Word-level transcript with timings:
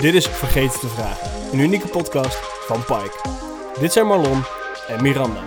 Dit 0.00 0.14
is 0.14 0.26
Vergeten 0.26 0.80
te 0.80 0.88
Vragen, 0.88 1.52
een 1.52 1.64
unieke 1.64 1.88
podcast 1.88 2.36
van 2.66 2.80
Pike. 2.80 3.18
Dit 3.80 3.92
zijn 3.92 4.06
Marlon 4.06 4.42
en 4.88 5.02
Miranda. 5.02 5.46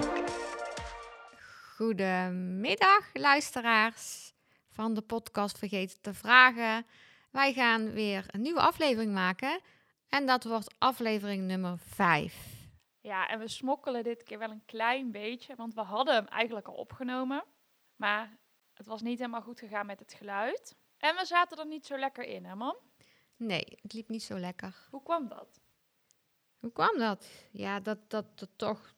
Goedemiddag, 1.75 3.09
luisteraars 3.13 4.33
van 4.69 4.93
de 4.93 5.01
podcast 5.01 5.57
Vergeten 5.57 6.01
te 6.01 6.13
Vragen. 6.13 6.85
Wij 7.31 7.53
gaan 7.53 7.91
weer 7.91 8.25
een 8.27 8.41
nieuwe 8.41 8.59
aflevering 8.59 9.13
maken 9.13 9.59
en 10.07 10.25
dat 10.25 10.43
wordt 10.43 10.75
aflevering 10.77 11.43
nummer 11.43 11.77
5. 11.77 12.33
Ja, 13.01 13.27
en 13.27 13.39
we 13.39 13.47
smokkelen 13.47 14.03
dit 14.03 14.23
keer 14.23 14.39
wel 14.39 14.51
een 14.51 14.65
klein 14.65 15.11
beetje, 15.11 15.55
want 15.55 15.73
we 15.73 15.81
hadden 15.81 16.15
hem 16.15 16.27
eigenlijk 16.27 16.67
al 16.67 16.75
opgenomen. 16.75 17.43
Maar 17.95 18.37
het 18.73 18.85
was 18.85 19.01
niet 19.01 19.19
helemaal 19.19 19.41
goed 19.41 19.59
gegaan 19.59 19.85
met 19.85 19.99
het 19.99 20.13
geluid. 20.13 20.75
En 20.97 21.15
we 21.15 21.25
zaten 21.25 21.57
er 21.57 21.67
niet 21.67 21.85
zo 21.85 21.97
lekker 21.97 22.23
in, 22.23 22.45
hè 22.45 22.55
man? 22.55 22.75
Nee, 23.39 23.77
het 23.81 23.93
liep 23.93 24.09
niet 24.09 24.23
zo 24.23 24.37
lekker. 24.37 24.87
Hoe 24.89 25.03
kwam 25.03 25.27
dat? 25.27 25.61
Hoe 26.59 26.71
kwam 26.71 26.97
dat? 26.97 27.29
Ja, 27.51 27.79
dat, 27.79 28.09
dat, 28.09 28.39
dat 28.39 28.49
toch... 28.55 28.95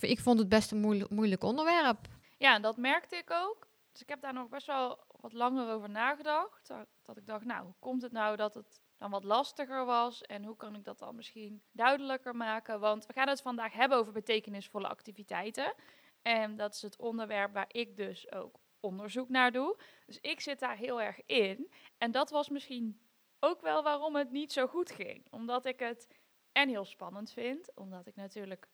Ik 0.00 0.20
vond 0.20 0.38
het 0.38 0.48
best 0.48 0.70
een 0.70 0.80
moeilijk, 0.80 1.10
moeilijk 1.10 1.42
onderwerp. 1.42 1.98
Ja, 2.38 2.54
en 2.54 2.62
dat 2.62 2.76
merkte 2.76 3.16
ik 3.16 3.30
ook. 3.30 3.66
Dus 3.92 4.02
ik 4.02 4.08
heb 4.08 4.20
daar 4.20 4.32
nog 4.32 4.48
best 4.48 4.66
wel 4.66 5.04
wat 5.20 5.32
langer 5.32 5.74
over 5.74 5.90
nagedacht. 5.90 6.66
Dat, 6.66 6.86
dat 7.02 7.16
ik 7.16 7.26
dacht, 7.26 7.44
nou, 7.44 7.64
hoe 7.64 7.74
komt 7.78 8.02
het 8.02 8.12
nou 8.12 8.36
dat 8.36 8.54
het 8.54 8.80
dan 8.96 9.10
wat 9.10 9.24
lastiger 9.24 9.84
was? 9.84 10.22
En 10.22 10.44
hoe 10.44 10.56
kan 10.56 10.74
ik 10.74 10.84
dat 10.84 10.98
dan 10.98 11.16
misschien 11.16 11.62
duidelijker 11.72 12.36
maken? 12.36 12.80
Want 12.80 13.06
we 13.06 13.12
gaan 13.12 13.28
het 13.28 13.42
vandaag 13.42 13.72
hebben 13.72 13.98
over 13.98 14.12
betekenisvolle 14.12 14.88
activiteiten. 14.88 15.74
En 16.22 16.56
dat 16.56 16.74
is 16.74 16.82
het 16.82 16.96
onderwerp 16.96 17.52
waar 17.52 17.68
ik 17.68 17.96
dus 17.96 18.32
ook 18.32 18.58
onderzoek 18.80 19.28
naar 19.28 19.52
doe. 19.52 19.76
Dus 20.06 20.18
ik 20.20 20.40
zit 20.40 20.58
daar 20.58 20.76
heel 20.76 21.00
erg 21.00 21.20
in. 21.26 21.72
En 21.98 22.10
dat 22.10 22.30
was 22.30 22.48
misschien 22.48 23.00
ook 23.44 23.60
wel 23.60 23.82
waarom 23.82 24.16
het 24.16 24.30
niet 24.30 24.52
zo 24.52 24.66
goed 24.66 24.90
ging. 24.90 25.26
Omdat 25.30 25.64
ik 25.64 25.78
het 25.78 26.08
en 26.52 26.68
heel 26.68 26.84
spannend 26.84 27.32
vind, 27.32 27.74
omdat 27.74 28.06
ik 28.06 28.16
natuurlijk 28.16 28.68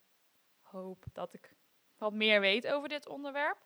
hoop 0.60 1.04
dat 1.12 1.34
ik 1.34 1.54
wat 1.96 2.12
meer 2.12 2.40
weet 2.40 2.66
over 2.66 2.88
dit 2.88 3.08
onderwerp. 3.08 3.58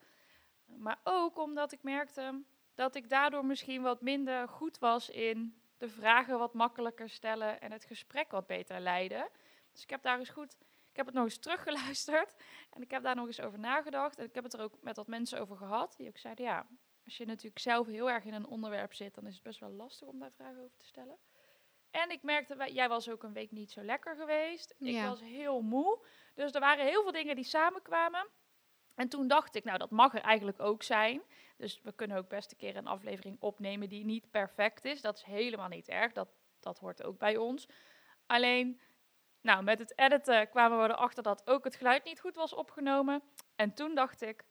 Maar 0.64 1.00
ook 1.05 1.39
omdat 1.39 1.72
ik 1.72 1.83
merkte 1.83 2.42
dat 2.75 2.94
ik 2.94 3.09
daardoor 3.09 3.44
misschien 3.44 3.83
wat 3.83 4.00
minder 4.00 4.48
goed 4.48 4.78
was 4.78 5.11
in 5.11 5.62
de 5.77 5.89
vragen 5.89 6.39
wat 6.39 6.55
makkelijker 6.55 7.09
stellen 7.09 7.61
en 7.61 7.72
het 7.72 7.84
gesprek 7.84 8.31
wat 8.31 8.47
beter 8.47 8.81
leiden. 8.81 9.28
Dus 9.72 9.83
ik 9.83 9.91
heb 9.91 10.03
daar 10.03 10.19
eens 10.19 10.28
goed, 10.28 10.56
ik 10.91 10.97
heb 10.97 11.06
het 11.06 11.14
nog 11.14 11.25
eens 11.25 11.39
teruggeluisterd 11.39 12.34
en 12.70 12.83
ik 12.83 12.91
heb 12.91 13.03
daar 13.03 13.16
nog 13.16 13.27
eens 13.27 13.41
over 13.41 13.59
nagedacht. 13.59 14.19
En 14.19 14.25
ik 14.25 14.34
heb 14.34 14.44
het 14.44 14.55
er 14.55 14.61
ook 14.61 14.75
met 14.81 14.97
wat 14.97 15.06
mensen 15.06 15.41
over 15.41 15.56
gehad, 15.56 15.94
die 15.97 16.09
ook 16.09 16.19
zeiden, 16.19 16.44
ja, 16.44 16.66
als 17.05 17.17
je 17.17 17.27
natuurlijk 17.27 17.58
zelf 17.58 17.86
heel 17.86 18.11
erg 18.11 18.25
in 18.25 18.34
een 18.34 18.47
onderwerp 18.47 18.95
zit, 18.95 19.14
dan 19.14 19.27
is 19.27 19.34
het 19.34 19.42
best 19.42 19.61
wel 19.61 19.70
lastig 19.70 20.08
om 20.08 20.19
daar 20.19 20.33
vragen 20.33 20.62
over 20.62 20.77
te 20.77 20.86
stellen. 20.86 21.17
En 21.91 22.11
ik 22.11 22.22
merkte, 22.22 22.72
jij 22.72 22.89
was 22.89 23.11
ook 23.11 23.22
een 23.22 23.33
week 23.33 23.50
niet 23.50 23.70
zo 23.70 23.83
lekker 23.83 24.17
geweest. 24.17 24.75
Ik 24.78 24.86
Ja. 24.94 25.09
was 25.09 25.20
heel 25.20 25.61
moe. 25.61 26.06
Dus 26.34 26.53
er 26.53 26.61
waren 26.61 26.86
heel 26.86 27.03
veel 27.03 27.12
dingen 27.12 27.34
die 27.36 27.44
samenkwamen. 27.44 28.27
En 28.94 29.09
toen 29.09 29.28
dacht 29.28 29.55
ik, 29.55 29.64
nou, 29.64 29.78
dat 29.78 29.91
mag 29.91 30.14
er 30.14 30.20
eigenlijk 30.20 30.61
ook 30.61 30.83
zijn. 30.83 31.22
Dus 31.56 31.81
we 31.83 31.92
kunnen 31.92 32.17
ook 32.17 32.28
best 32.28 32.50
een 32.50 32.56
keer 32.56 32.77
een 32.77 32.86
aflevering 32.86 33.37
opnemen 33.41 33.89
die 33.89 34.05
niet 34.05 34.31
perfect 34.31 34.84
is. 34.84 35.00
Dat 35.00 35.16
is 35.16 35.22
helemaal 35.22 35.69
niet 35.69 35.89
erg. 35.89 36.12
Dat, 36.12 36.28
dat 36.61 36.78
hoort 36.78 37.03
ook 37.03 37.19
bij 37.19 37.37
ons. 37.37 37.69
Alleen, 38.27 38.81
nou, 39.41 39.62
met 39.62 39.78
het 39.78 39.98
editen 39.98 40.48
kwamen 40.48 40.83
we 40.83 40.89
erachter 40.89 41.22
dat 41.22 41.47
ook 41.47 41.64
het 41.64 41.77
geluid 41.77 42.05
niet 42.05 42.20
goed 42.20 42.37
was 42.37 42.53
opgenomen. 42.53 43.22
En 43.56 43.75
toen 43.75 43.94
dacht 43.94 44.22
ik, 44.22 44.44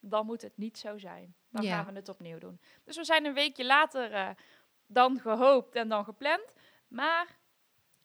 dan 0.00 0.26
moet 0.26 0.42
het 0.42 0.56
niet 0.56 0.78
zo 0.78 0.98
zijn. 0.98 1.34
Dan 1.54 1.64
Ja. 1.64 1.76
gaan 1.76 1.92
we 1.92 1.98
het 1.98 2.08
opnieuw 2.08 2.38
doen. 2.38 2.60
Dus 2.84 2.96
we 2.96 3.04
zijn 3.04 3.24
een 3.24 3.34
weekje 3.34 3.64
later 3.64 4.12
eh, 4.12 4.28
dan 4.86 5.20
gehoopt 5.20 5.74
en 5.74 5.88
dan 5.88 6.04
gepland. 6.04 6.52
Maar 6.88 7.38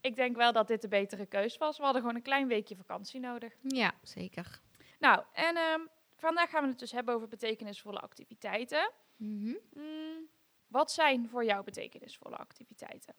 ik 0.02 0.16
denk 0.16 0.36
wel 0.36 0.52
dat 0.52 0.68
dit 0.68 0.82
de 0.82 0.88
betere 0.88 1.26
keus 1.26 1.58
was. 1.58 1.78
We 1.78 1.84
hadden 1.84 2.02
gewoon 2.02 2.16
een 2.16 2.22
klein 2.24 2.48
weekje 2.48 2.76
vakantie 2.76 3.20
nodig. 3.20 3.54
Ja, 3.62 3.94
zeker. 4.04 4.60
Nou, 5.00 5.24
en 5.34 5.56
ehm, 5.56 5.80
vandaag 6.16 6.50
gaan 6.50 6.64
we 6.64 6.70
het 6.70 6.80
dus 6.80 6.92
hebben 6.92 7.16
over 7.16 7.28
betekenisvolle 7.28 8.00
activiteiten. 8.00 8.92
Mhm. 9.16 9.54
Mm, 9.74 10.28
wat 10.68 10.92
zijn 10.92 11.30
voor 11.30 11.46
jou 11.46 11.64
betekenisvolle 11.64 12.36
activiteiten? 12.36 13.14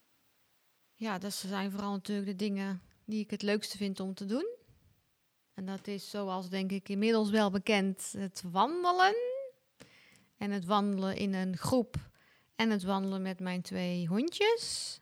Ja, 0.95 1.17
dat 1.17 1.33
zijn 1.33 1.71
vooral 1.71 1.91
natuurlijk 1.91 2.27
de 2.27 2.35
dingen 2.35 2.81
die 3.05 3.19
ik 3.19 3.31
het 3.31 3.41
leukste 3.41 3.77
vind 3.77 3.99
om 3.99 4.13
te 4.13 4.25
doen. 4.25 4.47
En 5.53 5.65
dat 5.65 5.87
is 5.87 6.09
zoals 6.09 6.49
denk 6.49 6.71
ik 6.71 6.89
inmiddels 6.89 7.29
wel 7.29 7.51
bekend 7.51 8.13
het 8.17 8.43
wandelen. 8.51 9.15
En 10.41 10.51
het 10.51 10.65
wandelen 10.65 11.15
in 11.15 11.33
een 11.33 11.57
groep. 11.57 11.95
En 12.55 12.69
het 12.69 12.83
wandelen 12.83 13.21
met 13.21 13.39
mijn 13.39 13.61
twee 13.61 14.07
hondjes. 14.07 14.99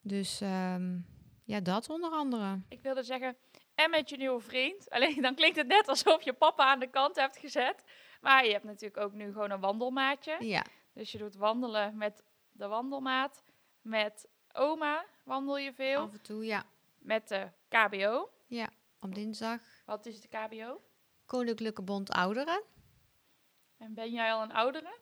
Dus 0.00 0.40
ehm, 0.40 0.98
ja, 1.44 1.60
dat 1.60 1.88
onder 1.90 2.10
andere. 2.10 2.60
Ik 2.68 2.82
wilde 2.82 3.02
zeggen, 3.02 3.36
en 3.74 3.90
met 3.90 4.08
je 4.08 4.16
nieuwe 4.16 4.40
vriend. 4.40 4.90
Alleen 4.90 5.22
dan 5.22 5.34
klinkt 5.34 5.56
het 5.56 5.66
net 5.66 5.88
alsof 5.88 6.22
je 6.22 6.32
papa 6.32 6.64
aan 6.64 6.78
de 6.80 6.90
kant 6.90 7.16
hebt 7.16 7.36
gezet. 7.36 7.84
Maar 8.20 8.46
je 8.46 8.52
hebt 8.52 8.64
natuurlijk 8.64 8.96
ook 8.96 9.12
nu 9.12 9.32
gewoon 9.32 9.50
een 9.50 9.60
wandelmaatje. 9.60 10.36
Ja, 10.40 10.64
Dus 10.92 11.12
je 11.12 11.18
doet 11.18 11.36
wandelen 11.36 11.96
met 11.96 12.24
de 12.52 12.66
wandelmaat. 12.66 13.44
Met 13.80 14.28
oma 14.52 15.04
wandel 15.24 15.58
je 15.58 15.72
veel. 15.72 16.00
af 16.00 16.12
en 16.12 16.22
toe, 16.22 16.44
ja. 16.44 16.64
Met 16.98 17.28
de 17.28 17.48
KBO. 17.68 18.30
Op 19.00 19.14
dinsdag. 19.14 19.60
Wat 19.86 20.06
is 20.06 20.20
de 20.20 20.28
KBO? 20.28 20.80
Koninklijke 21.26 21.82
Bond 21.82 22.10
Ouderen. 22.10 22.62
En 23.82 23.94
ben 23.94 24.10
jij 24.12 24.32
al 24.32 24.42
een 24.42 24.52
oudere? 24.52 24.98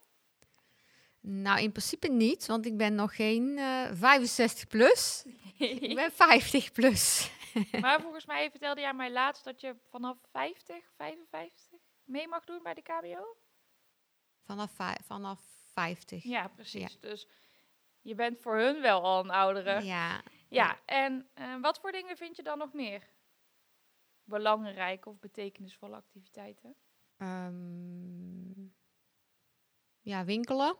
Nou, 1.20 1.60
in 1.60 1.70
principe 1.70 2.08
niet, 2.08 2.46
want 2.46 2.66
ik 2.66 2.76
ben 2.76 2.94
nog 2.94 3.16
geen 3.16 3.58
eh 3.58 3.90
65 3.92 4.66
plus. 4.66 5.24
Ik 5.58 5.94
ben 5.94 6.12
50 6.12 6.72
plus. 6.72 7.30
maar 7.80 8.00
volgens 8.00 8.26
mij 8.26 8.50
vertelde 8.50 8.80
jij 8.80 8.94
mij 8.94 9.10
laatst 9.10 9.44
dat 9.44 9.60
je 9.60 9.76
vanaf 9.88 10.18
50, 10.30 10.90
55 10.96 11.78
mee 12.04 12.28
mag 12.28 12.44
doen 12.44 12.62
bij 12.62 12.74
de 12.74 12.82
KBO. 12.82 13.36
Vanaf, 14.44 14.72
vanaf 15.04 15.40
50. 15.72 16.22
Ja, 16.24 16.48
precies. 16.48 17.00
Dus 17.00 17.28
je 18.00 18.14
bent 18.14 18.38
voor 18.40 18.56
hun 18.56 18.80
wel 18.80 19.02
al 19.02 19.24
een 19.24 19.30
oudere. 19.30 19.84
Ja, 19.84 20.22
Ja, 20.48 20.78
en 20.84 21.28
eh, 21.34 21.60
wat 21.60 21.80
voor 21.80 21.92
dingen 21.92 22.16
vind 22.16 22.36
je 22.36 22.42
dan 22.42 22.58
nog 22.58 22.72
meer 22.72 23.02
belangrijke 24.24 25.08
of 25.08 25.18
betekenisvolle 25.18 25.96
activiteiten? 25.96 26.74
ehm, 27.16 28.39
ja, 30.00 30.24
winkelen 30.24 30.76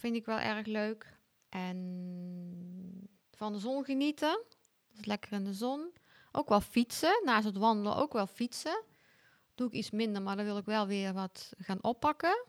vind 0.00 0.16
ik 0.16 0.26
wel 0.26 0.38
erg 0.38 0.66
leuk. 0.66 1.18
En 1.48 3.08
van 3.30 3.52
de 3.52 3.58
zon 3.58 3.84
genieten. 3.84 4.42
Lekker 5.00 5.32
in 5.32 5.44
de 5.44 5.52
zon. 5.52 5.92
Ook 6.32 6.48
wel 6.48 6.60
fietsen. 6.60 7.20
Naast 7.24 7.44
het 7.44 7.56
wandelen 7.56 7.96
ook 7.96 8.12
wel 8.12 8.26
fietsen. 8.26 8.82
Doe 9.54 9.66
ik 9.66 9.72
iets 9.72 9.90
minder, 9.90 10.22
maar 10.22 10.36
dan 10.36 10.44
wil 10.44 10.56
ik 10.56 10.64
wel 10.64 10.86
weer 10.86 11.12
wat 11.12 11.52
gaan 11.58 11.82
oppakken. 11.82 12.44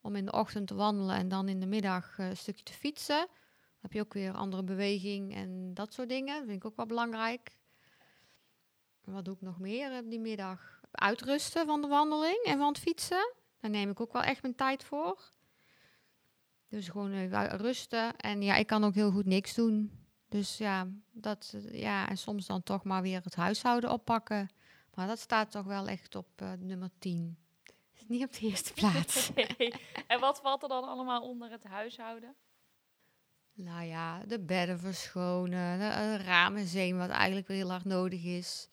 Om 0.00 0.16
in 0.16 0.24
de 0.24 0.32
ochtend 0.32 0.66
te 0.66 0.74
wandelen 0.74 1.16
en 1.16 1.28
dan 1.28 1.48
in 1.48 1.60
de 1.60 1.66
middag 1.66 2.18
eh, 2.18 2.28
een 2.28 2.36
stukje 2.36 2.62
te 2.62 2.72
fietsen. 2.72 3.26
Dan 3.26 3.80
heb 3.80 3.92
je 3.92 4.00
ook 4.00 4.14
weer 4.14 4.32
andere 4.32 4.62
beweging 4.64 5.34
en 5.34 5.74
dat 5.74 5.92
soort 5.92 6.08
dingen. 6.08 6.36
Dat 6.36 6.44
vind 6.46 6.56
ik 6.56 6.64
ook 6.64 6.76
wel 6.76 6.86
belangrijk. 6.86 7.56
Wat 9.04 9.24
doe 9.24 9.34
ik 9.34 9.40
nog 9.40 9.58
meer 9.58 10.08
die 10.08 10.20
middag? 10.20 10.80
Uitrusten 10.90 11.66
van 11.66 11.80
de 11.80 11.88
wandeling 11.88 12.42
en 12.44 12.58
van 12.58 12.68
het 12.68 12.78
fietsen. 12.78 13.34
Daar 13.60 13.70
neem 13.70 13.90
ik 13.90 14.00
ook 14.00 14.12
wel 14.12 14.22
echt 14.22 14.42
mijn 14.42 14.54
tijd 14.54 14.84
voor. 14.84 15.34
Dus 16.68 16.88
gewoon 16.88 17.28
rusten. 17.48 18.16
En 18.16 18.42
ja, 18.42 18.54
ik 18.54 18.66
kan 18.66 18.84
ook 18.84 18.94
heel 18.94 19.10
goed 19.10 19.26
niks 19.26 19.54
doen. 19.54 20.04
Dus 20.28 20.58
ja, 20.58 20.88
dat, 21.12 21.54
ja, 21.70 22.08
en 22.08 22.18
soms 22.18 22.46
dan 22.46 22.62
toch 22.62 22.84
maar 22.84 23.02
weer 23.02 23.20
het 23.22 23.34
huishouden 23.34 23.90
oppakken. 23.90 24.48
Maar 24.94 25.06
dat 25.06 25.18
staat 25.18 25.50
toch 25.50 25.64
wel 25.64 25.88
echt 25.88 26.14
op 26.14 26.28
eh, 26.36 26.52
nummer 26.58 26.90
10. 26.98 27.38
Is 27.94 28.04
niet 28.06 28.24
op 28.24 28.32
de 28.32 28.40
eerste 28.40 28.72
plaats. 28.72 29.30
en 30.06 30.20
wat 30.20 30.40
valt 30.40 30.62
er 30.62 30.68
dan 30.68 30.84
allemaal 30.84 31.22
onder 31.22 31.50
het 31.50 31.64
huishouden? 31.64 32.34
Nou 33.52 33.84
ja, 33.84 34.24
de 34.26 34.40
bedden 34.40 34.78
verschonen, 34.78 35.78
de 35.78 35.84
eh, 35.84 36.24
ramen 36.24 36.66
zien 36.66 36.98
wat 36.98 37.10
eigenlijk 37.10 37.48
wel 37.48 37.56
heel 37.56 37.70
erg 37.70 37.84
nodig 37.84 38.24
is. 38.24 38.68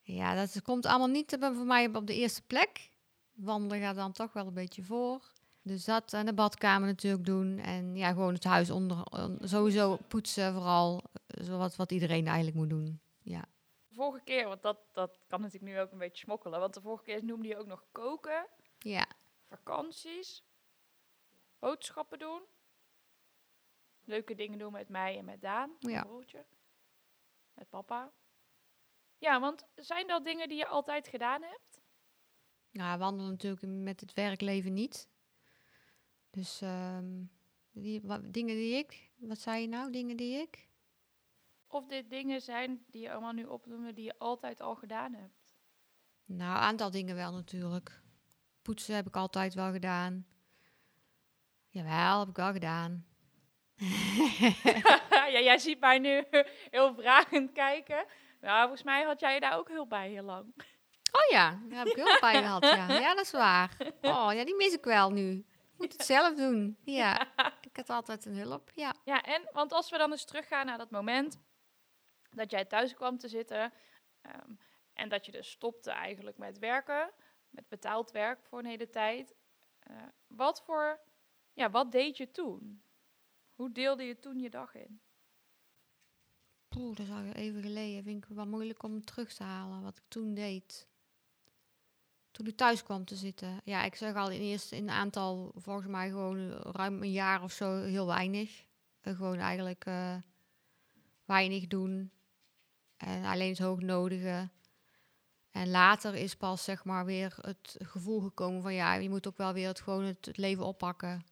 Ja, 0.00 0.34
dat 0.34 0.62
komt 0.62 0.86
allemaal 0.86 1.08
niet 1.08 1.36
voor 1.40 1.66
mij 1.66 1.94
op 1.94 2.06
de 2.06 2.14
eerste 2.14 2.42
plek. 2.42 2.90
Wandelen 3.34 3.80
gaat 3.80 3.96
dan 3.96 4.12
toch 4.12 4.32
wel 4.32 4.46
een 4.46 4.54
beetje 4.54 4.82
voor. 4.84 5.32
Dus 5.62 5.84
dat 5.84 6.12
en 6.12 6.26
de 6.26 6.34
badkamer 6.34 6.88
natuurlijk 6.88 7.24
doen. 7.24 7.58
En 7.58 7.96
ja, 7.96 8.08
gewoon 8.12 8.34
het 8.34 8.44
huis 8.44 8.70
onder, 8.70 9.04
on- 9.04 9.38
sowieso 9.42 9.96
poetsen 10.08 10.52
vooral. 10.52 11.02
eh, 11.26 11.44
Zoals 11.44 11.76
wat 11.76 11.92
iedereen 11.92 12.26
eigenlijk 12.26 12.56
moet 12.56 12.68
doen. 12.70 13.00
Ja. 13.22 13.44
De 13.88 13.94
vorige 13.94 14.24
keer, 14.24 14.48
want 14.48 14.62
dat, 14.62 14.78
dat 14.92 15.18
kan 15.26 15.40
natuurlijk 15.40 15.72
nu 15.72 15.80
ook 15.80 15.92
een 15.92 15.98
beetje 15.98 16.24
smokkelen. 16.24 16.60
Want 16.60 16.74
de 16.74 16.80
vorige 16.80 17.04
keer 17.04 17.24
noemde 17.24 17.48
je 17.48 17.56
ook 17.58 17.66
nog 17.66 17.84
koken, 17.92 18.46
Ja, 18.78 19.06
vakanties, 19.48 20.42
boodschappen 21.58 22.18
doen. 22.18 22.40
Leuke 24.04 24.34
dingen 24.34 24.58
doen 24.58 24.72
met 24.72 24.88
mij 24.88 25.18
en 25.18 25.24
met 25.24 25.40
Daan, 25.40 25.70
Ja. 25.78 26.02
broertje. 26.04 26.44
Met 27.54 27.68
papa. 27.68 28.10
Ja, 29.18 29.40
want 29.40 29.64
zijn 29.74 30.06
dat 30.06 30.24
dingen 30.24 30.48
die 30.48 30.58
je 30.58 30.66
altijd 30.66 31.08
gedaan 31.08 31.42
hebt? 31.42 31.80
Ja 32.72 32.98
wandelen 32.98 33.30
natuurlijk 33.30 33.62
met 33.66 34.00
het 34.00 34.12
werkleven 34.12 34.72
niet. 34.72 35.08
Dus 36.30 36.60
ehm, 36.60 37.24
Die, 37.70 38.00
wat, 38.02 38.32
dingen 38.32 38.54
die 38.54 38.76
ik, 38.76 39.10
wat 39.16 39.38
zei 39.38 39.60
je 39.60 39.68
nou, 39.68 39.92
dingen 39.92 40.16
die 40.16 40.40
ik? 40.40 40.68
Of 41.66 41.86
dit 41.86 42.10
dingen 42.10 42.40
zijn 42.40 42.84
die 42.90 43.02
je 43.02 43.12
allemaal 43.12 43.32
nu 43.32 43.44
opnoemen 43.44 43.94
die 43.94 44.04
je 44.04 44.18
altijd 44.18 44.60
al 44.60 44.74
gedaan 44.74 45.14
hebt. 45.14 45.40
Nou, 46.24 46.56
een 46.56 46.62
aantal 46.62 46.90
dingen 46.90 47.14
wel 47.14 47.32
natuurlijk. 47.32 48.02
Poetsen 48.62 48.94
heb 48.94 49.06
ik 49.06 49.16
altijd 49.16 49.54
wel 49.54 49.72
gedaan. 49.72 50.26
Jawel, 51.68 52.18
heb 52.18 52.28
ik 52.28 52.36
wel 52.36 52.52
gedaan. 52.52 53.06
ja, 55.10 55.40
jij 55.40 55.58
ziet 55.58 55.80
mij 55.80 55.98
nu 55.98 56.24
heel 56.70 56.94
vragend 56.94 57.52
kijken. 57.52 58.04
Nou, 58.40 58.60
volgens 58.60 58.82
mij 58.82 59.02
had 59.02 59.20
jij 59.20 59.40
daar 59.40 59.58
ook 59.58 59.68
heel 59.68 59.86
bij 59.86 60.10
heel 60.10 60.24
lang. 60.24 60.54
Oh 61.12 61.30
ja, 61.30 61.60
daar 61.68 61.78
heb 61.78 61.86
ik 61.86 61.96
heel 61.96 62.20
bij 62.20 62.42
gehad, 62.42 62.62
ja. 62.62 62.92
Ja, 62.92 63.14
dat 63.14 63.24
is 63.24 63.30
waar. 63.30 63.76
Oh 64.00 64.30
ja, 64.32 64.44
die 64.44 64.56
mis 64.56 64.72
ik 64.72 64.84
wel 64.84 65.10
nu. 65.10 65.30
Ik 65.72 65.78
moet 65.78 65.92
het 65.92 66.06
zelf 66.06 66.36
doen. 66.36 66.76
Ja, 66.84 67.20
ik 67.60 67.76
had 67.76 67.90
altijd 67.90 68.24
een 68.24 68.36
hulp, 68.36 68.70
ja. 68.74 68.94
Ja, 69.04 69.22
en 69.22 69.48
want 69.52 69.72
als 69.72 69.90
we 69.90 69.98
dan 69.98 70.10
eens 70.10 70.24
teruggaan 70.24 70.66
naar 70.66 70.78
dat 70.78 70.90
moment 70.90 71.40
dat 72.30 72.50
jij 72.50 72.64
thuis 72.64 72.94
kwam 72.94 73.18
te 73.18 73.28
zitten 73.28 73.72
ehm, 74.20 74.50
en 74.92 75.08
dat 75.08 75.26
je 75.26 75.32
dus 75.32 75.50
stopte 75.50 75.90
eigenlijk 75.90 76.38
met 76.38 76.58
werken, 76.58 77.10
met 77.48 77.68
betaald 77.68 78.10
werk 78.10 78.44
voor 78.44 78.58
een 78.58 78.66
hele 78.66 78.90
tijd. 78.90 79.34
Eh, 79.78 79.96
wat 80.26 80.62
voor, 80.62 81.00
ja, 81.52 81.70
wat 81.70 81.92
deed 81.92 82.16
je 82.16 82.30
toen? 82.30 82.82
Hoe 83.54 83.72
deelde 83.72 84.02
je 84.02 84.18
toen 84.18 84.38
je 84.38 84.50
dag 84.50 84.74
in? 84.74 85.00
Poeh, 86.68 86.96
dat 86.96 87.06
is 87.06 87.12
al 87.12 87.24
even 87.32 87.62
geleden. 87.62 88.02
Vind 88.02 88.24
ik 88.24 88.36
wel 88.36 88.46
moeilijk 88.46 88.82
om 88.82 89.04
terug 89.04 89.32
te 89.32 89.42
halen 89.42 89.82
wat 89.82 89.96
ik 89.96 90.04
toen 90.08 90.34
deed. 90.34 90.88
Toen 92.32 92.46
ik 92.46 92.56
thuis 92.56 92.82
kwam 92.82 93.04
te 93.04 93.16
zitten. 93.16 93.60
Ja, 93.64 93.84
ik 93.84 93.94
zeg 93.94 94.14
al 94.14 94.30
in 94.30 94.40
eerste 94.40 94.76
in 94.76 94.82
een 94.82 94.94
aantal, 94.94 95.52
volgens 95.56 95.86
mij 95.86 96.08
gewoon 96.08 96.50
ruim 96.52 97.02
een 97.02 97.12
jaar 97.12 97.42
of 97.42 97.52
zo, 97.52 97.82
heel 97.82 98.06
weinig. 98.06 98.64
Uh, 99.02 99.16
gewoon 99.16 99.38
eigenlijk 99.38 99.86
uh, 99.86 100.16
weinig 101.24 101.66
doen. 101.66 102.10
En 102.96 103.24
alleen 103.24 103.48
het 103.48 103.58
hoognodige. 103.58 104.48
En 105.50 105.70
later 105.70 106.14
is 106.14 106.34
pas 106.36 106.64
zeg 106.64 106.84
maar 106.84 107.04
weer 107.04 107.36
het 107.40 107.76
gevoel 107.78 108.20
gekomen 108.20 108.62
van 108.62 108.74
ja, 108.74 108.94
je 108.94 109.08
moet 109.08 109.26
ook 109.26 109.36
wel 109.36 109.52
weer 109.52 109.68
het, 109.68 109.80
gewoon 109.80 110.04
het, 110.04 110.36
leven 110.36 110.64
oppakken. 110.64 111.24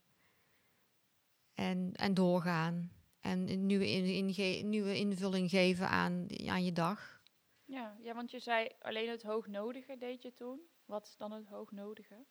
En, 1.54 1.92
en 1.92 2.14
doorgaan. 2.14 2.92
En 3.20 3.48
een 3.48 3.66
nieuwe, 3.66 3.90
in, 3.90 4.34
in, 4.34 4.68
nieuwe 4.68 4.96
invulling 4.96 5.50
geven 5.50 5.88
aan, 5.88 6.26
aan 6.46 6.64
je 6.64 6.72
dag. 6.72 7.20
Ja, 7.64 7.96
ja, 8.02 8.14
want 8.14 8.30
je 8.30 8.38
zei 8.38 8.68
alleen 8.80 9.08
het 9.08 9.22
hoognodige 9.22 9.96
deed 9.98 10.22
je 10.22 10.34
toen. 10.34 10.60
Wat 10.90 11.06
is 11.06 11.16
dan 11.16 11.32
het 11.32 11.46
hoognodige? 11.46 12.24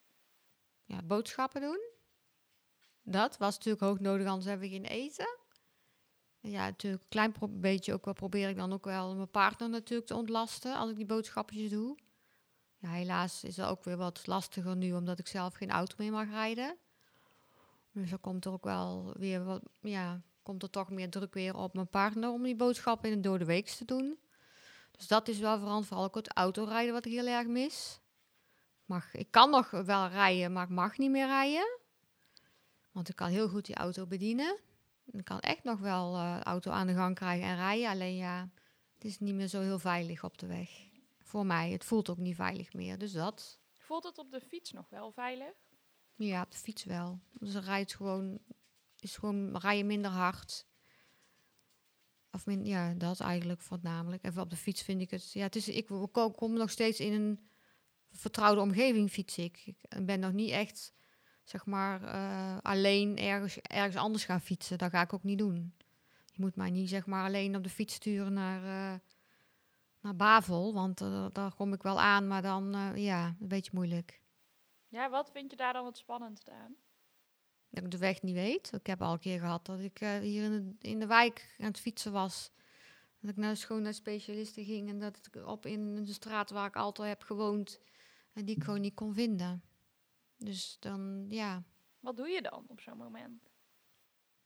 Ja, 0.85 1.01
boodschappen 1.01 1.61
doen. 1.61 1.79
Dat 3.01 3.37
was 3.37 3.55
natuurlijk 3.55 3.83
hoognodig, 3.83 4.27
anders 4.27 4.45
hebben 4.45 4.69
we 4.69 4.73
geen 4.73 4.85
eten. 4.85 5.37
Ja, 6.39 6.65
natuurlijk 6.65 7.03
een 7.03 7.09
klein 7.09 7.33
beetje 7.61 7.93
ook 7.93 8.05
wel 8.05 8.13
probeer 8.13 8.49
ik 8.49 8.55
dan 8.55 8.73
ook 8.73 8.85
wel 8.85 9.15
mijn 9.15 9.29
partner 9.29 9.69
natuurlijk 9.69 10.07
te 10.07 10.15
ontlasten 10.15 10.75
als 10.75 10.89
ik 10.89 10.95
die 10.95 11.05
boodschapjes 11.05 11.69
doe. 11.69 11.97
Ja, 12.77 12.89
helaas 12.89 13.43
is 13.43 13.55
dat 13.55 13.69
ook 13.69 13.83
weer 13.83 13.97
wat 13.97 14.27
lastiger 14.27 14.75
nu, 14.75 14.93
omdat 14.93 15.19
ik 15.19 15.27
zelf 15.27 15.53
geen 15.53 15.71
auto 15.71 15.95
meer 15.97 16.11
mag 16.11 16.29
rijden. 16.29 16.77
Dus 17.91 18.09
dan 18.09 18.21
komt 18.21 18.45
er 18.45 18.51
ook 18.51 18.63
wel 18.63 19.13
weer 19.17 19.43
wat, 19.43 19.61
ja, 19.79 20.21
komt 20.43 20.63
er 20.63 20.69
toch 20.69 20.89
meer 20.89 21.09
druk 21.09 21.33
weer 21.33 21.55
op 21.55 21.73
mijn 21.73 21.89
partner 21.89 22.29
om 22.29 22.43
die 22.43 22.55
boodschappen 22.55 23.09
in 23.09 23.15
de 23.15 23.27
door 23.27 23.39
de 23.39 23.45
week 23.45 23.67
te 23.67 23.85
doen. 23.85 24.19
Dus 24.91 25.07
dat 25.07 25.27
is 25.27 25.39
wel 25.39 25.57
veranderd, 25.57 25.87
vooral 25.87 26.05
ook 26.05 26.15
het 26.15 26.33
autorijden 26.33 26.93
wat 26.93 27.05
ik 27.05 27.11
heel 27.11 27.27
erg 27.27 27.47
mis. 27.47 27.99
Mag, 28.89 29.13
ik 29.13 29.31
kan 29.31 29.49
nog 29.49 29.69
wel 29.69 30.07
rijden, 30.07 30.53
maar 30.53 30.63
ik 30.63 30.69
mag 30.69 30.97
niet 30.97 31.11
meer 31.11 31.25
rijden. 31.25 31.79
Want 32.91 33.09
ik 33.09 33.15
kan 33.15 33.29
heel 33.29 33.49
goed 33.49 33.65
die 33.65 33.75
auto 33.75 34.05
bedienen. 34.05 34.59
Ik 35.05 35.25
kan 35.25 35.39
echt 35.39 35.63
nog 35.63 35.79
wel 35.79 36.15
uh, 36.15 36.39
auto 36.41 36.71
aan 36.71 36.87
de 36.87 36.93
gang 36.93 37.15
krijgen 37.15 37.47
en 37.47 37.55
rijden. 37.55 37.89
Alleen 37.89 38.15
ja, 38.15 38.49
het 38.93 39.05
is 39.05 39.19
niet 39.19 39.35
meer 39.35 39.47
zo 39.47 39.61
heel 39.61 39.79
veilig 39.79 40.23
op 40.23 40.37
de 40.37 40.47
weg. 40.47 40.69
Voor 41.19 41.45
mij, 41.45 41.71
het 41.71 41.83
voelt 41.83 42.09
ook 42.09 42.17
niet 42.17 42.35
veilig 42.35 42.73
meer. 42.73 42.97
Dus 42.97 43.11
dat. 43.11 43.59
Voelt 43.77 44.03
het 44.03 44.17
op 44.17 44.31
de 44.31 44.41
fiets 44.41 44.71
nog 44.71 44.89
wel 44.89 45.11
veilig? 45.11 45.53
Ja, 46.15 46.41
op 46.41 46.51
de 46.51 46.57
fiets 46.57 46.83
wel. 46.83 47.19
Dus 47.31 47.53
dan 47.53 47.63
rijdt 47.63 47.95
gewoon, 47.95 48.39
is 48.99 49.17
gewoon 49.17 49.57
rijden 49.57 49.85
minder 49.85 50.11
hard. 50.11 50.65
Of 52.31 52.45
min, 52.45 52.65
ja, 52.65 52.93
dat 52.93 53.19
eigenlijk 53.19 53.61
voornamelijk. 53.61 54.25
Even 54.25 54.41
op 54.41 54.49
de 54.49 54.55
fiets 54.55 54.81
vind 54.81 55.01
ik 55.01 55.11
het. 55.11 55.31
Ja, 55.31 55.43
het 55.43 55.55
is, 55.55 55.67
ik 55.67 55.87
kom 56.35 56.53
nog 56.53 56.69
steeds 56.69 56.99
in 56.99 57.13
een 57.13 57.48
vertrouwde 58.11 58.61
omgeving 58.61 59.09
fiets 59.09 59.37
ik. 59.37 59.63
Ik 59.65 60.05
ben 60.05 60.19
nog 60.19 60.31
niet 60.31 60.49
echt, 60.49 60.93
zeg 61.43 61.65
maar, 61.65 62.01
uh, 62.01 62.57
alleen 62.61 63.17
ergens, 63.17 63.57
ergens 63.61 63.95
anders 63.95 64.25
gaan 64.25 64.41
fietsen. 64.41 64.77
Dat 64.77 64.91
ga 64.91 65.01
ik 65.01 65.13
ook 65.13 65.23
niet 65.23 65.37
doen. 65.37 65.73
Je 66.25 66.41
moet 66.41 66.55
mij 66.55 66.69
niet, 66.69 66.89
zeg 66.89 67.05
maar, 67.05 67.25
alleen 67.25 67.55
op 67.55 67.63
de 67.63 67.69
fiets 67.69 67.93
sturen 67.93 68.33
naar, 68.33 68.63
uh, 68.63 68.99
naar 70.01 70.15
Bavel. 70.15 70.73
Want 70.73 71.01
uh, 71.01 71.25
daar 71.31 71.53
kom 71.53 71.73
ik 71.73 71.83
wel 71.83 71.99
aan, 71.99 72.27
maar 72.27 72.41
dan, 72.41 72.91
ja, 72.95 73.35
een 73.39 73.47
beetje 73.47 73.71
moeilijk. 73.73 74.21
Ja, 74.87 75.09
wat 75.09 75.31
vind 75.31 75.51
je 75.51 75.57
daar 75.57 75.73
dan 75.73 75.83
wat 75.83 75.97
spannend 75.97 76.49
aan? 76.49 76.75
Dat 77.69 77.83
ik 77.83 77.91
de 77.91 77.97
weg 77.97 78.21
niet 78.21 78.35
weet. 78.35 78.73
Ik 78.73 78.87
heb 78.87 79.01
al 79.01 79.13
een 79.13 79.19
keer 79.19 79.39
gehad 79.39 79.65
dat 79.65 79.79
ik 79.79 79.97
hier 79.99 80.43
in 80.43 80.51
de, 80.51 80.87
in 80.87 80.99
de 80.99 81.07
wijk 81.07 81.55
aan 81.59 81.65
het 81.65 81.79
fietsen 81.79 82.11
was. 82.11 82.51
Dat 83.19 83.31
ik 83.31 83.37
naar 83.37 83.51
de 83.51 83.59
schoonheidsspecialisten 83.59 84.63
ging 84.65 84.89
en 84.89 84.99
dat 84.99 85.29
ik 85.31 85.47
op 85.47 85.65
in 85.65 86.03
de 86.03 86.13
straat 86.13 86.49
waar 86.49 86.67
ik 86.67 86.75
altijd 86.75 87.09
heb 87.09 87.21
gewoond, 87.21 87.79
en 88.39 88.45
die 88.45 88.55
ik 88.55 88.63
gewoon 88.63 88.81
niet 88.81 88.93
kon 88.93 89.13
vinden. 89.13 89.63
Dus 90.37 90.77
dan, 90.79 91.25
ja. 91.29 91.63
Wat 91.99 92.17
doe 92.17 92.27
je 92.27 92.41
dan 92.41 92.65
op 92.67 92.81
zo'n 92.81 92.97
moment? 92.97 93.49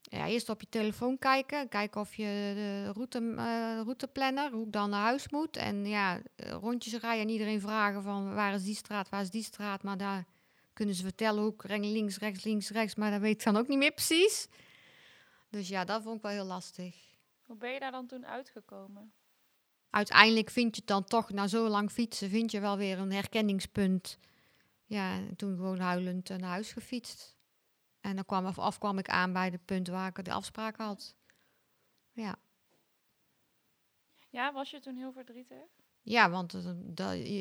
Ja, 0.02 0.28
eerst 0.28 0.50
op 0.50 0.62
je 0.62 0.70
telefoon 0.70 1.18
kijken. 1.18 1.70
Kijken 1.70 2.02
of 2.02 2.16
je 2.16 2.52
de 2.56 2.92
route, 2.92 3.20
uh, 3.22 3.82
routeplanner, 3.84 4.52
hoe 4.52 4.66
ik 4.66 4.72
dan 4.72 4.90
naar 4.90 5.02
huis 5.04 5.30
moet. 5.30 5.58
En 5.58 5.86
ja, 5.86 6.22
rondjes 6.36 6.94
rijden 6.94 7.22
en 7.22 7.30
iedereen 7.30 7.62
vragen 7.62 8.04
van 8.04 8.34
waar 8.34 8.54
is 8.54 8.64
die 8.64 8.76
straat, 8.76 9.10
waar 9.10 9.22
is 9.22 9.30
die 9.30 9.44
straat. 9.44 9.84
Maar 9.84 9.98
daar 9.98 10.26
kunnen 10.74 10.96
ze 10.96 11.04
vertellen 11.04 11.44
hoe 11.44 11.54
ik 11.54 11.64
links, 11.68 12.18
rechts, 12.18 12.44
links, 12.44 12.70
rechts. 12.70 12.96
Maar 12.96 13.12
dat 13.12 13.22
weet 13.22 13.40
ik 13.40 13.44
dan 13.44 13.58
ook 13.58 13.68
niet 13.68 13.78
meer 13.78 13.94
precies. 13.94 14.48
Dus 15.50 15.68
ja, 15.68 15.86
dat 15.86 16.04
vond 16.04 16.16
ik 16.16 16.22
wel 16.22 16.32
heel 16.32 16.46
lastig. 16.46 16.96
Hoe 17.46 17.56
ben 17.56 17.72
je 17.72 17.80
daar 17.80 17.92
dan 17.92 18.08
toen 18.08 18.26
uitgekomen? 18.26 19.14
Uiteindelijk 19.94 20.50
vind 20.50 20.76
je 20.76 20.82
het 20.82 20.90
dan 20.90 21.04
toch, 21.04 21.30
na 21.30 21.48
zo 21.48 21.68
lang 21.68 21.92
fietsen, 21.92 22.30
vind 22.30 22.52
je 22.52 22.60
wel 22.60 22.78
weer 22.78 23.00
een 23.00 23.12
herkenningspunt. 23.12 24.18
Ja, 24.86 25.16
en 25.16 25.36
toen 25.36 25.56
gewoon 25.56 25.80
huilend 25.80 26.30
naar 26.30 26.50
huis 26.50 26.72
gefietst. 26.72 27.36
En 28.02 28.16
dan 28.16 28.26
kwam, 28.26 28.46
af 28.46 28.78
kwam 28.78 28.98
ik 28.98 29.10
aan 29.10 29.34
bij 29.34 29.50
het 29.50 29.66
punt 29.66 29.88
waar 29.88 30.08
ik 30.08 30.26
de 30.26 30.32
afspraak 30.32 30.78
had. 30.78 31.16
Ja. 32.12 32.36
Ja, 34.30 34.54
was 34.54 34.72
je 34.72 34.80
toen 34.80 34.96
heel 34.96 35.12
verdrietig? 35.12 35.68
Ja, 36.02 36.30
want 36.30 36.52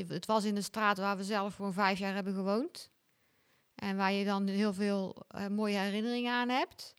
het 0.09 0.27
was 0.27 0.45
in 0.45 0.55
de 0.55 0.63
straat 0.63 0.99
waar 0.99 1.17
we 1.17 1.25
zelf 1.25 1.55
voor 1.55 1.73
vijf 1.73 1.99
jaar 1.99 2.15
hebben 2.15 2.35
gewoond. 2.35 2.91
En 3.75 3.97
waar 3.97 4.13
je 4.13 4.25
dan 4.25 4.47
heel 4.47 4.73
veel 4.73 5.27
uh, 5.37 5.47
mooie 5.47 5.79
herinneringen 5.79 6.33
aan 6.33 6.49
hebt. 6.49 6.95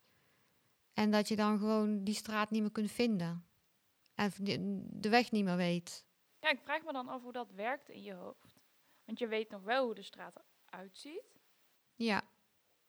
En 0.93 1.11
dat 1.11 1.27
je 1.27 1.35
dan 1.35 1.57
gewoon 1.57 2.03
die 2.03 2.15
straat 2.15 2.51
niet 2.51 2.61
meer 2.61 2.71
kunt 2.71 2.91
vinden 2.91 3.51
en 4.15 4.31
de 4.91 5.09
weg 5.09 5.31
niet 5.31 5.43
meer 5.43 5.55
weet. 5.55 6.05
Ja, 6.39 6.49
ik 6.49 6.59
vraag 6.63 6.83
me 6.83 6.93
dan 6.93 7.07
af 7.07 7.21
hoe 7.21 7.31
dat 7.31 7.51
werkt 7.51 7.89
in 7.89 8.03
je 8.03 8.13
hoofd. 8.13 8.59
Want 9.05 9.19
je 9.19 9.27
weet 9.27 9.49
nog 9.49 9.61
wel 9.61 9.85
hoe 9.85 9.95
de 9.95 10.01
straat 10.01 10.43
eruit 10.65 10.97
ziet. 10.97 11.39
Ja, 11.95 12.21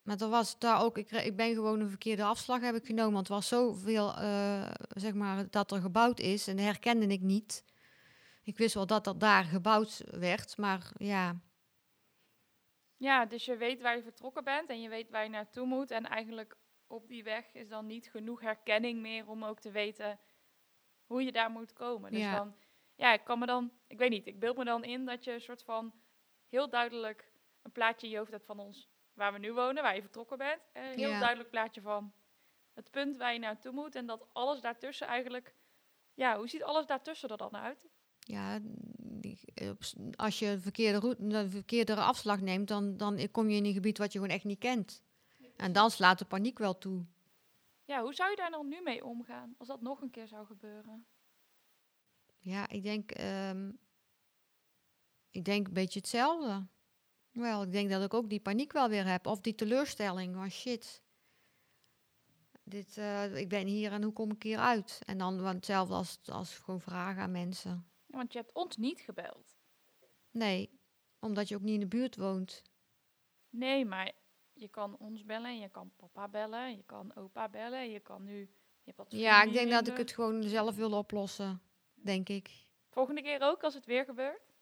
maar 0.03 0.21
er 0.21 0.29
was 0.29 0.59
daar 0.59 0.83
ook, 0.83 0.99
ik, 0.99 1.11
ik 1.11 1.37
ben 1.37 1.55
gewoon 1.55 1.81
een 1.81 1.89
verkeerde 1.89 2.25
afslag 2.25 2.61
heb 2.61 2.75
ik 2.75 2.87
genomen. 2.87 3.13
Want 3.13 3.29
er 3.29 3.35
was 3.35 3.49
zoveel, 3.49 4.09
uh, 4.19 4.71
zeg 4.89 5.15
maar, 5.15 5.51
dat 5.51 5.73
er 5.73 5.81
gebouwd 5.81 6.21
is 6.21 6.47
en 6.47 6.59
herkende 6.59 7.07
ik 7.07 7.21
niet. 7.21 7.65
Ik 8.43 8.59
wist 8.59 8.75
wel 8.75 8.87
dat 8.87 9.07
er 9.07 9.19
daar 9.19 9.45
gebouwd 9.45 10.05
werd, 10.11 10.57
maar 10.57 10.93
ja. 10.97 11.41
Ja, 12.97 13.27
dus 13.27 13.45
je 13.45 13.57
weet 13.57 13.83
waar 13.83 13.97
je 13.97 14.03
vertrokken 14.03 14.45
bent 14.45 14.69
en 14.69 14.81
je 14.81 14.89
weet 14.89 15.11
waar 15.11 15.23
je 15.23 15.31
naartoe 15.31 15.67
moet. 15.67 15.91
En 15.91 16.07
eigenlijk 16.07 16.57
op 16.87 17.09
die 17.09 17.25
weg 17.25 17.55
is 17.55 17.69
dan 17.69 17.87
niet 17.87 18.07
genoeg 18.07 18.41
herkenning 18.41 19.01
meer 19.01 19.29
om 19.29 19.45
ook 19.45 19.61
te 19.61 19.71
weten 19.71 20.19
hoe 21.07 21.25
je 21.25 21.33
daar 21.33 21.51
moet 21.51 21.73
komen. 21.73 22.11
Dus 22.11 22.21
ja. 22.21 22.37
dan, 22.37 22.55
ja, 22.95 23.13
ik 23.13 23.25
kan 23.25 23.39
me 23.39 23.47
dan, 23.47 23.73
ik 23.87 23.99
weet 23.99 24.11
niet, 24.11 24.27
ik 24.27 24.39
beeld 24.39 24.57
me 24.57 24.65
dan 24.65 24.85
in 24.85 25.05
dat 25.05 25.25
je 25.25 25.33
een 25.33 25.41
soort 25.41 25.63
van 25.63 25.93
heel 26.49 26.69
duidelijk 26.69 27.33
een 27.63 27.73
plaatje 27.73 28.07
in 28.07 28.13
je 28.13 28.19
hoofd 28.19 28.31
hebt 28.31 28.47
van 28.47 28.59
ons, 28.59 28.89
waar 29.13 29.33
we 29.33 29.39
nu 29.39 29.53
wonen, 29.53 29.83
waar 29.83 29.95
je 29.95 30.01
vertrokken 30.03 30.39
bent. 30.39 30.61
Een 30.73 30.99
heel 30.99 31.19
duidelijk 31.19 31.51
plaatje 31.51 31.81
van 31.81 32.13
het 32.73 32.91
punt 32.91 33.17
waar 33.17 33.33
je 33.33 33.39
naartoe 33.39 33.73
moet 33.73 33.95
en 33.95 34.07
dat 34.07 34.27
alles 34.33 34.61
daartussen 34.61 35.07
eigenlijk, 35.07 35.55
ja, 36.15 36.37
hoe 36.37 36.49
ziet 36.49 36.63
alles 36.63 36.87
daartussen 36.87 37.29
er 37.29 37.37
dan 37.37 37.57
uit? 37.57 37.89
Ja, 38.19 38.61
als 40.17 40.39
je 40.39 40.47
een 40.47 40.61
verkeerde, 40.61 40.99
route, 40.99 41.23
een 41.23 41.51
verkeerde 41.51 41.95
afslag 41.95 42.41
neemt, 42.41 42.69
dan, 42.69 42.97
dan 42.97 43.31
kom 43.31 43.49
je 43.49 43.57
in 43.57 43.65
een 43.65 43.73
gebied 43.73 43.99
wat 43.99 44.13
je 44.13 44.19
gewoon 44.19 44.35
echt 44.35 44.45
niet 44.45 44.59
kent. 44.59 45.03
En 45.57 45.73
dan 45.73 45.91
slaat 45.91 46.19
de 46.19 46.25
paniek 46.25 46.59
wel 46.59 46.79
toe. 46.79 47.05
Ja, 47.85 48.03
hoe 48.03 48.15
zou 48.15 48.31
je 48.31 48.37
daar 48.37 48.51
dan 48.51 48.69
nu 48.69 48.81
mee 48.81 49.05
omgaan 49.05 49.55
als 49.59 49.69
dat 49.69 49.81
nog 49.81 50.01
een 50.01 50.11
keer 50.11 50.29
zou 50.29 50.47
gebeuren? 50.47 51.07
Ja, 52.39 52.69
ik 52.69 52.83
denk, 52.83 53.19
um, 53.21 53.79
ik 55.31 55.45
denk 55.45 55.67
een 55.67 55.73
beetje 55.73 55.99
hetzelfde. 55.99 56.67
Wel, 57.31 57.63
ik 57.63 57.73
denk 57.73 57.91
dat 57.91 58.03
ik 58.03 58.15
ook 58.15 58.29
die 58.29 58.41
paniek 58.41 58.73
wel 58.73 58.89
weer 58.89 59.07
heb. 59.07 59.27
Of 59.27 59.41
die 59.41 59.55
teleurstelling 59.55 60.35
van 60.35 60.51
shit. 60.51 61.03
dit, 62.63 62.97
eh, 62.97 63.37
ik 63.37 63.49
ben 63.49 63.67
hier 63.67 63.93
en 63.93 64.03
hoe 64.03 64.13
kom 64.13 64.31
ik 64.31 64.43
hier 64.43 64.59
uit? 64.59 65.01
En 65.05 65.19
dan 65.19 65.43
want 65.43 65.55
hetzelfde 65.55 65.95
als, 65.95 66.19
als 66.25 66.59
gewoon 66.59 66.81
vragen 66.81 67.23
aan 67.23 67.31
mensen. 67.31 67.91
Ja, 68.07 68.17
want 68.17 68.33
je 68.33 68.39
hebt 68.39 68.53
ons 68.53 68.77
niet 68.77 69.01
gebeld. 69.01 69.57
Nee, 70.31 70.81
omdat 71.19 71.49
je 71.49 71.55
ook 71.55 71.63
niet 71.63 71.75
in 71.75 71.81
de 71.81 71.87
buurt 71.87 72.17
woont. 72.17 72.63
Nee, 73.49 73.85
maar 73.85 74.13
je 74.55 74.69
kan 74.69 74.97
ons 74.97 75.25
bellen, 75.25 75.59
je 75.59 75.69
kan 75.69 75.93
papa 75.97 76.29
bellen, 76.29 76.77
je 76.77 76.83
kan 76.83 77.15
opa 77.15 77.49
bellen, 77.49 77.91
je 77.91 78.01
kan 78.01 78.25
nu... 78.25 78.39
Je 78.83 78.91
hebt 78.93 78.97
wat 78.97 79.21
Ja, 79.21 79.43
ik 79.43 79.53
denk 79.53 79.71
dat 79.71 79.87
ik 79.87 79.97
het 79.97 80.13
gewoon 80.13 80.43
zelf 80.43 80.77
wil 80.77 80.93
oplossen, 80.93 81.63
denk 81.95 82.29
ik. 82.29 82.67
Volgende 82.91 83.23
keer 83.23 83.41
ook, 83.43 83.63
als 83.63 83.75
het 83.75 83.87
weer 83.87 84.05
gebeurt, 84.05 84.53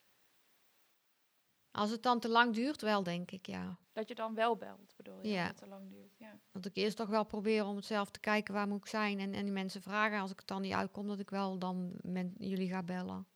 Als 1.71 1.91
het 1.91 2.03
dan 2.03 2.21
te 2.21 2.29
lang 2.29 2.55
duurt, 2.55 2.81
wel, 2.81 3.03
denk 3.03 3.31
ik, 3.31 3.47
ja. 3.47 3.79
dat 3.93 4.09
je 4.09 4.15
dan 4.15 4.35
wel 4.35 4.57
belt, 4.57 4.95
bedoel 4.97 5.19
je, 5.23 5.29
Ja. 5.29 5.41
als 5.41 5.49
het 5.49 5.57
te 5.57 5.67
lang 5.67 5.91
duurt. 5.91 6.19
Ja. 6.19 6.39
Dat 6.53 6.65
ik 6.67 6.77
eerst 6.77 6.97
toch 6.97 7.09
wel 7.09 7.25
probeer 7.25 7.65
om 7.65 7.77
het 7.77 7.85
zelf 7.85 8.11
te 8.11 8.21
kijken 8.21 8.55
waar 8.55 8.69
moet 8.69 8.79
ik 8.79 8.87
zijn. 8.87 9.21
En, 9.21 9.33
en 9.35 9.45
die 9.45 9.53
mensen 9.53 9.83
vragen, 9.83 10.21
als 10.21 10.31
ik 10.31 10.39
het 10.39 10.49
dan 10.49 10.63
niet 10.63 10.73
uitkom, 10.73 11.07
dat 11.07 11.19
ik 11.19 11.31
wel 11.31 11.59
dan 11.59 11.93
men, 12.03 12.35
jullie 12.39 12.69
ga 12.69 12.83
bellen. 12.83 13.27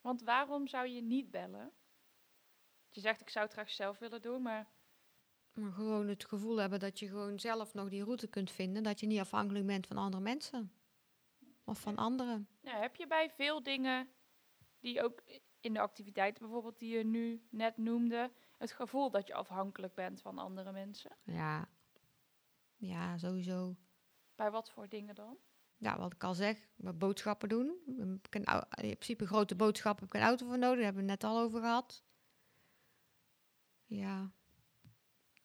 Want 0.00 0.22
waarom 0.22 0.66
zou 0.66 0.86
je 0.88 1.02
niet 1.02 1.30
bellen? 1.30 1.72
Je 2.90 3.00
zegt, 3.00 3.20
ik 3.20 3.30
zou 3.30 3.44
het 3.44 3.54
graag 3.54 3.70
zelf 3.70 3.98
willen 3.98 4.22
doen, 4.22 4.42
maar 4.42 4.68
Maar 5.58 5.72
gewoon 5.72 6.08
het 6.08 6.24
gevoel 6.24 6.56
hebben 6.56 6.80
dat 6.80 6.98
je 6.98 7.08
gewoon 7.08 7.40
zelf 7.40 7.74
nog 7.74 7.88
die 7.88 8.04
route 8.04 8.26
kunt 8.26 8.50
vinden. 8.50 8.82
Dat 8.82 9.00
je 9.00 9.06
niet 9.06 9.20
afhankelijk 9.20 9.66
bent 9.66 9.86
van 9.86 9.96
andere 9.96 10.22
mensen. 10.22 10.72
Of 11.64 11.80
van 11.80 11.96
anderen. 11.96 12.48
nou, 12.60 12.76
heb 12.76 12.96
je 12.96 13.06
bij 13.06 13.30
veel 13.30 13.62
dingen 13.62 14.08
die 14.78 15.02
ook 15.02 15.22
in 15.60 15.72
de 15.72 15.80
activiteiten 15.80 16.42
bijvoorbeeld 16.42 16.78
die 16.78 16.96
je 16.96 17.04
nu 17.04 17.46
net 17.50 17.76
noemde, 17.76 18.32
het 18.56 18.72
gevoel 18.72 19.10
dat 19.10 19.26
je 19.26 19.34
afhankelijk 19.34 19.94
bent 19.94 20.20
van 20.20 20.38
andere 20.38 20.72
mensen? 20.72 21.16
Ja, 21.22 21.68
ja 22.76 23.18
sowieso. 23.18 23.76
Bij 24.34 24.50
wat 24.50 24.70
voor 24.70 24.88
dingen 24.88 25.14
dan? 25.14 25.36
Ja, 25.76 25.98
wat 25.98 26.12
ik 26.12 26.24
al 26.24 26.34
zeg, 26.34 26.68
boodschappen 26.76 27.48
doen. 27.48 27.76
In 27.86 28.20
principe 28.78 29.26
grote 29.26 29.54
boodschappen 29.54 30.04
heb 30.04 30.14
ik 30.14 30.20
een 30.20 30.26
auto 30.26 30.46
voor 30.46 30.58
nodig. 30.58 30.76
Daar 30.76 30.84
hebben 30.84 31.04
we 31.04 31.10
het 31.10 31.20
net 31.22 31.30
al 31.30 31.38
over 31.38 31.60
gehad. 31.60 32.04
Ja. 33.84 34.32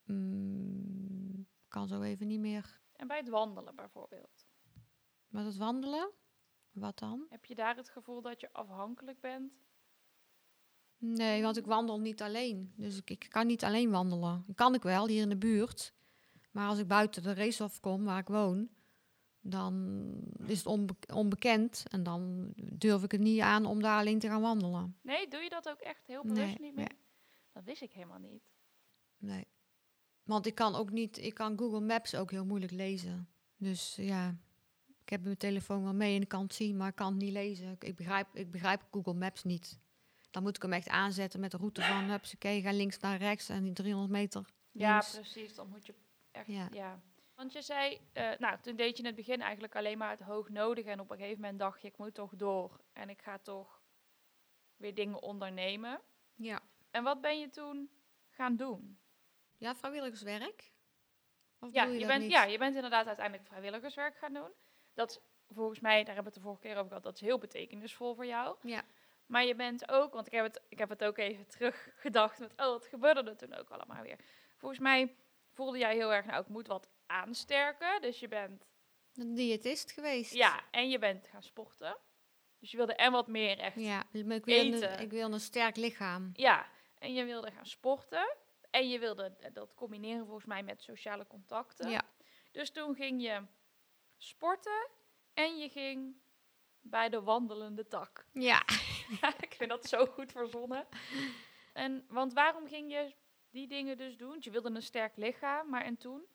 Mm, 0.04 1.48
kan 1.68 1.88
zo 1.88 2.02
even 2.02 2.28
niet 2.28 2.40
meer. 2.40 2.82
En 2.96 3.08
bij 3.08 3.18
het 3.18 3.30
wandelen 3.30 3.76
bijvoorbeeld. 3.76 4.46
Met 5.28 5.46
het 5.46 5.58
wandelen? 5.58 6.12
Wat 6.72 7.00
dan? 7.00 7.26
Heb 7.30 7.46
je 7.46 7.56
daar 7.56 7.76
het 7.76 7.90
gevoel 7.90 8.22
dat 8.22 8.42
je 8.42 8.54
afhankelijk 8.54 9.20
bent? 9.20 9.54
Nee, 10.98 11.42
want 11.42 11.58
ik 11.58 11.66
wandel 11.66 12.00
niet 12.00 12.22
alleen. 12.22 12.74
Dus 12.76 12.98
ik, 12.98 13.10
ik 13.10 13.26
kan 13.30 13.48
niet 13.48 13.64
alleen 13.64 13.90
wandelen. 13.92 14.44
Dat 14.48 14.56
kan 14.56 14.74
ik 14.74 14.82
wel, 14.84 15.08
hier 15.08 15.22
in 15.22 15.30
de 15.30 15.38
buurt. 15.38 15.94
Maar 16.52 16.68
als 16.68 16.80
ik 16.80 16.88
buiten 16.88 17.24
de 17.24 17.34
racehof 17.34 17.80
kom, 17.80 18.04
waar 18.04 18.20
ik 18.20 18.28
woon, 18.28 18.70
dan 19.40 20.04
is 20.46 20.58
het 20.58 20.66
onbe- 20.68 20.96
onbekend. 21.14 21.84
En 21.90 22.04
dan 22.04 22.52
durf 22.56 23.04
ik 23.04 23.12
het 23.12 23.22
niet 23.22 23.40
aan 23.42 23.66
om 23.66 23.82
daar 23.82 24.00
alleen 24.00 24.20
te 24.20 24.28
gaan 24.28 24.42
wandelen. 24.42 24.98
Nee, 25.02 25.28
doe 25.28 25.40
je 25.42 25.50
dat 25.50 25.70
ook 25.70 25.80
echt 25.80 26.08
heel 26.08 26.22
bewust 26.24 26.60
Nee, 26.60 26.60
niet 26.60 26.76
meer? 26.76 26.96
Dat 27.52 27.64
wist 27.64 27.82
ik 27.82 27.92
helemaal 27.92 28.20
niet. 28.20 28.44
Nee. 29.18 29.48
Want 30.24 30.46
ik 30.46 30.56
kan 30.56 30.76
ook 30.76 30.92
niet, 30.92 31.18
ik 31.18 31.34
kan 31.34 31.58
Google 31.58 31.80
Maps 31.82 32.16
ook 32.16 32.32
heel 32.32 32.46
moeilijk 32.46 32.72
lezen. 32.72 33.28
Dus 33.58 33.96
ja, 33.96 34.36
ik 35.02 35.10
heb 35.10 35.24
mijn 35.24 35.38
telefoon 35.38 35.84
wel 35.84 35.94
mee 35.94 36.16
en 36.16 36.22
ik 36.22 36.28
kan 36.28 36.44
het 36.44 36.54
zien, 36.54 36.78
maar 36.78 36.88
ik 36.88 36.96
kan 36.96 37.08
het 37.14 37.22
niet 37.22 37.32
lezen. 37.32 37.76
Ik, 37.80 37.96
begrijp, 37.96 38.28
ik 38.36 38.52
begrijp 38.52 38.82
Google 38.92 39.14
Maps 39.14 39.44
niet. 39.44 39.80
Dan 40.32 40.44
moet 40.44 40.56
ik 40.56 40.62
hem 40.62 40.74
echt 40.74 40.88
aanzetten 40.90 41.40
met 41.40 41.52
de 41.52 41.58
route 41.58 41.82
van, 41.82 42.10
hupsakee, 42.10 42.62
ga 42.62 42.72
links 42.72 43.00
naar 43.00 43.18
rechts 43.18 43.50
en 43.50 43.64
die 43.64 43.74
300 43.74 44.12
meter 44.12 44.46
Ja, 44.72 44.92
links. 44.92 45.14
precies. 45.16 45.56
Dan 45.56 45.70
moet 45.70 45.86
je 45.86 45.94
echt, 46.32 46.48
Ja. 46.48 46.68
ja. 46.72 47.02
Want 47.36 47.54
je 47.54 47.62
zei, 47.62 48.00
eh, 48.14 48.32
nou, 48.40 48.58
toen 48.62 48.76
deed 48.76 48.92
je 48.98 48.98
in 49.04 49.06
het 49.06 49.16
begin 49.16 49.42
eigenlijk 49.42 49.76
alleen 49.76 49.98
maar 49.98 50.10
het 50.10 50.20
hoog 50.20 50.50
nodig. 50.50 50.86
En 50.86 51.00
op 51.00 51.12
een 51.12 51.18
gegeven 51.18 51.42
moment 51.42 51.60
dacht 51.60 51.82
je, 51.82 51.88
ik 51.88 51.98
moet 51.98 52.14
toch 52.14 52.32
door. 52.36 52.80
En 52.94 53.10
ik 53.10 53.22
ga 53.22 53.38
toch 53.38 53.82
weer 54.76 54.96
dingen 54.96 55.22
ondernemen. 55.22 56.02
Ja. 56.36 56.62
En 56.92 57.04
wat 57.04 57.22
ben 57.22 57.40
je 57.40 57.50
toen 57.50 57.90
gaan 58.30 58.56
doen? 58.56 58.98
Ja, 59.58 59.76
vrijwilligerswerk? 59.76 60.72
Of 61.60 61.74
Ja 61.74 61.84
je, 61.84 62.06
bent, 62.06 62.22
niet? 62.22 62.32
ja, 62.32 62.44
je 62.44 62.58
bent 62.58 62.76
inderdaad 62.76 63.08
uiteindelijk 63.08 63.48
vrijwilligerswerk 63.48 64.18
gaan 64.18 64.34
doen. 64.34 64.52
Dat 64.94 65.22
volgens 65.50 65.80
mij, 65.80 66.04
daar 66.04 66.14
hebben 66.16 66.24
we 66.24 66.30
het 66.30 66.34
de 66.34 66.42
vorige 66.42 66.62
keer 66.62 66.76
over 66.76 66.88
gehad, 66.88 67.04
dat 67.04 67.16
is 67.16 67.22
heel 67.22 67.38
betekenisvol 67.38 68.16
voor 68.16 68.26
jou. 68.26 68.58
Ja. 68.62 68.84
Maar 69.26 69.46
je 69.46 69.56
bent 69.56 69.90
ook, 69.92 70.14
want 70.14 70.28
ik 70.28 70.34
heb 70.34 70.44
het, 70.44 70.62
ik 70.70 70.78
heb 70.78 70.90
het 70.90 71.04
ook 71.04 71.18
even 71.18 71.48
teruggedacht 71.48 72.40
met, 72.40 72.52
oh, 72.52 72.58
wat 72.66 72.86
gebeurde 72.86 73.30
er 73.30 73.38
toen 73.38 73.54
ook 73.54 73.70
allemaal 73.70 74.02
weer? 74.02 74.20
Volgens 74.58 74.82
mij 74.82 75.16
voelde 75.52 75.78
jij 75.78 75.96
heel 75.96 76.14
erg, 76.14 76.26
nou, 76.26 76.42
ik 76.42 76.48
moet 76.48 76.68
wat 76.68 76.90
aansterken. 77.06 78.02
Dus 78.02 78.20
je 78.20 78.28
bent, 78.28 78.66
Een 79.16 79.34
diëtist 79.34 79.92
geweest. 79.92 80.34
ja, 80.34 80.64
en 80.72 80.90
je 80.90 81.00
bent 81.00 81.28
gaan 81.28 81.44
sporten. 81.44 81.98
Dus 82.60 82.72
je 82.72 82.78
wilde 82.78 82.96
en 82.96 83.12
wat 83.12 83.28
meer 83.28 83.60
echt, 83.60 83.76
ja. 83.76 84.04
Ja, 84.12 84.34
ik 84.34 84.46
wil, 84.46 84.56
Eten. 84.56 84.94
een, 84.94 85.00
ik 85.00 85.12
wil 85.12 85.34
een 85.34 85.40
sterk 85.40 85.76
lichaam. 85.76 86.32
En 87.00 87.14
je 87.14 87.24
wilde 87.24 87.52
gaan 87.52 87.66
sporten. 87.66 88.36
En 88.74 88.90
je 88.90 89.00
wilde 89.00 89.36
eh, 89.40 89.54
dat 89.54 89.74
combineren 89.74 90.26
volgens 90.26 90.46
mij 90.46 90.64
met 90.64 90.82
sociale 90.82 91.28
contacten. 91.28 91.90
Ja. 91.90 92.02
Dus 92.52 92.72
toen 92.72 92.96
ging 92.96 93.22
je 93.22 93.46
sporten 94.18 94.90
en 95.34 95.58
je 95.58 95.70
ging 95.70 96.16
bij 96.82 97.10
de 97.10 97.22
wandelende 97.22 97.88
tak. 97.88 98.26
Ja. 98.32 98.64
Ik 99.48 99.54
vind 99.58 99.70
dat 99.70 99.86
zo 99.86 100.06
goed 100.06 100.32
verzonnen. 100.32 100.88
En, 101.74 102.06
want 102.08 102.34
waarom 102.34 102.68
ging 102.68 102.92
je 102.92 103.16
die 103.50 103.68
dingen 103.68 103.98
dus 103.98 104.18
doen? 104.18 104.38
Je 104.40 104.52
wilde 104.52 104.70
een 104.70 104.82
sterk 104.82 105.18
lichaam, 105.18 105.70
maar 105.70 105.84
en 105.84 105.98
toen? 105.98 106.26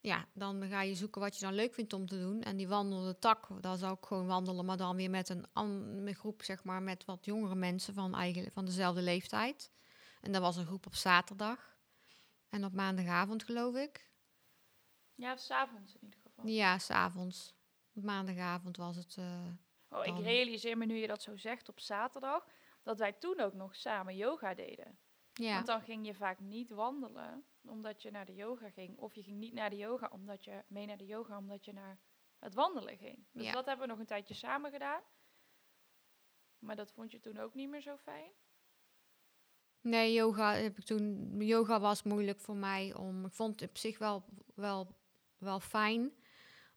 Ja, 0.00 0.28
dan 0.32 0.68
ga 0.68 0.82
je 0.82 0.94
zoeken 0.94 1.20
wat 1.20 1.38
je 1.38 1.44
dan 1.44 1.54
leuk 1.54 1.74
vindt 1.74 1.92
om 1.92 2.06
te 2.06 2.18
doen. 2.18 2.42
En 2.42 2.56
die 2.56 2.68
wandelende 2.68 3.18
tak, 3.18 3.62
daar 3.62 3.76
zou 3.76 3.92
ik 3.92 4.04
gewoon 4.04 4.26
wandelen, 4.26 4.64
maar 4.64 4.76
dan 4.76 4.96
weer 4.96 5.10
met 5.10 5.28
een 5.28 6.14
groep, 6.14 6.42
zeg 6.42 6.64
maar, 6.64 6.82
met 6.82 7.04
wat 7.04 7.24
jongere 7.24 7.54
mensen 7.54 7.94
van, 7.94 8.14
eigen, 8.14 8.52
van 8.52 8.64
dezelfde 8.64 9.02
leeftijd. 9.02 9.70
En 10.20 10.32
dat 10.32 10.42
was 10.42 10.56
een 10.56 10.66
groep 10.66 10.86
op 10.86 10.94
zaterdag. 10.94 11.76
En 12.48 12.64
op 12.64 12.72
maandagavond, 12.72 13.42
geloof 13.42 13.74
ik. 13.76 14.10
Ja, 15.14 15.36
s'avonds 15.36 15.94
in 15.94 16.04
ieder 16.04 16.20
geval. 16.22 16.46
Ja, 16.46 16.78
s'avonds. 16.78 17.54
Op 17.94 18.02
maandagavond 18.02 18.76
was 18.76 18.96
het. 18.96 19.16
eh, 19.16 19.46
Oh, 19.90 20.06
ik 20.06 20.18
realiseer 20.18 20.76
me 20.78 20.84
nu 20.86 20.94
je 20.96 21.06
dat 21.06 21.22
zo 21.22 21.36
zegt 21.36 21.68
op 21.68 21.80
zaterdag, 21.80 22.46
dat 22.82 22.98
wij 22.98 23.12
toen 23.12 23.40
ook 23.40 23.54
nog 23.54 23.76
samen 23.76 24.16
yoga 24.16 24.54
deden. 24.54 24.98
ja. 25.32 25.54
Want 25.54 25.66
dan 25.66 25.82
ging 25.82 26.06
je 26.06 26.14
vaak 26.14 26.38
niet 26.40 26.70
wandelen 26.70 27.44
omdat 27.64 28.02
je 28.02 28.10
naar 28.10 28.24
de 28.26 28.34
yoga 28.34 28.70
ging. 28.70 28.98
Of 28.98 29.14
je 29.14 29.22
ging 29.22 29.38
niet 29.38 29.52
naar 29.52 29.70
de 29.70 29.76
yoga 29.76 30.08
omdat 30.12 30.44
je 30.44 30.64
mee 30.66 30.86
naar 30.86 30.96
de 30.96 31.06
yoga 31.06 31.36
omdat 31.38 31.64
je 31.64 31.72
naar 31.72 31.98
het 32.38 32.54
wandelen 32.54 32.96
ging. 32.96 33.26
Dus 33.32 33.44
Ja. 33.44 33.52
dat 33.52 33.66
hebben 33.66 33.84
we 33.86 33.90
nog 33.92 34.00
een 34.00 34.06
tijdje 34.06 34.34
samen 34.34 34.70
gedaan. 34.70 35.02
Maar 36.58 36.76
dat 36.76 36.92
vond 36.92 37.10
je 37.10 37.20
toen 37.20 37.38
ook 37.38 37.54
niet 37.54 37.68
meer 37.68 37.80
zo 37.82 37.96
fijn. 37.96 38.30
Nee, 39.88 40.12
yoga 40.12 40.54
heb 40.54 40.78
ik 40.78 40.84
toen. 40.84 41.34
Yoga 41.40 41.80
was 41.80 42.02
moeilijk 42.02 42.40
voor 42.40 42.56
mij 42.56 42.94
om. 42.94 43.24
Ik 43.24 43.32
vond 43.32 43.60
het 43.60 43.70
op 43.70 43.76
zich 43.78 43.98
wel, 43.98 44.24
wel, 44.54 44.96
wel 45.38 45.60
fijn. 45.60 46.12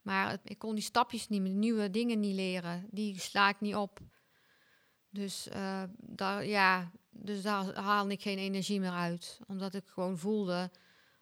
Maar 0.01 0.29
het- 0.29 0.41
ik 0.43 0.57
kon 0.57 0.75
die 0.75 0.83
stapjes 0.83 1.27
niet 1.27 1.41
meer, 1.41 1.53
nieuwe 1.53 1.89
dingen 1.89 2.19
niet 2.19 2.35
leren. 2.35 2.87
Die 2.91 3.19
sla 3.19 3.49
ik 3.49 3.59
niet 3.61 3.75
op. 3.75 3.99
Dus, 5.09 5.47
eh, 5.47 5.83
daar, 5.97 6.45
ja, 6.45 6.91
dus 7.09 7.41
daar 7.41 7.75
haalde 7.79 8.11
ik 8.11 8.21
geen 8.21 8.37
energie 8.37 8.79
meer 8.79 8.91
uit. 8.91 9.39
Omdat 9.47 9.73
ik 9.73 9.87
gewoon 9.87 10.17
voelde 10.17 10.71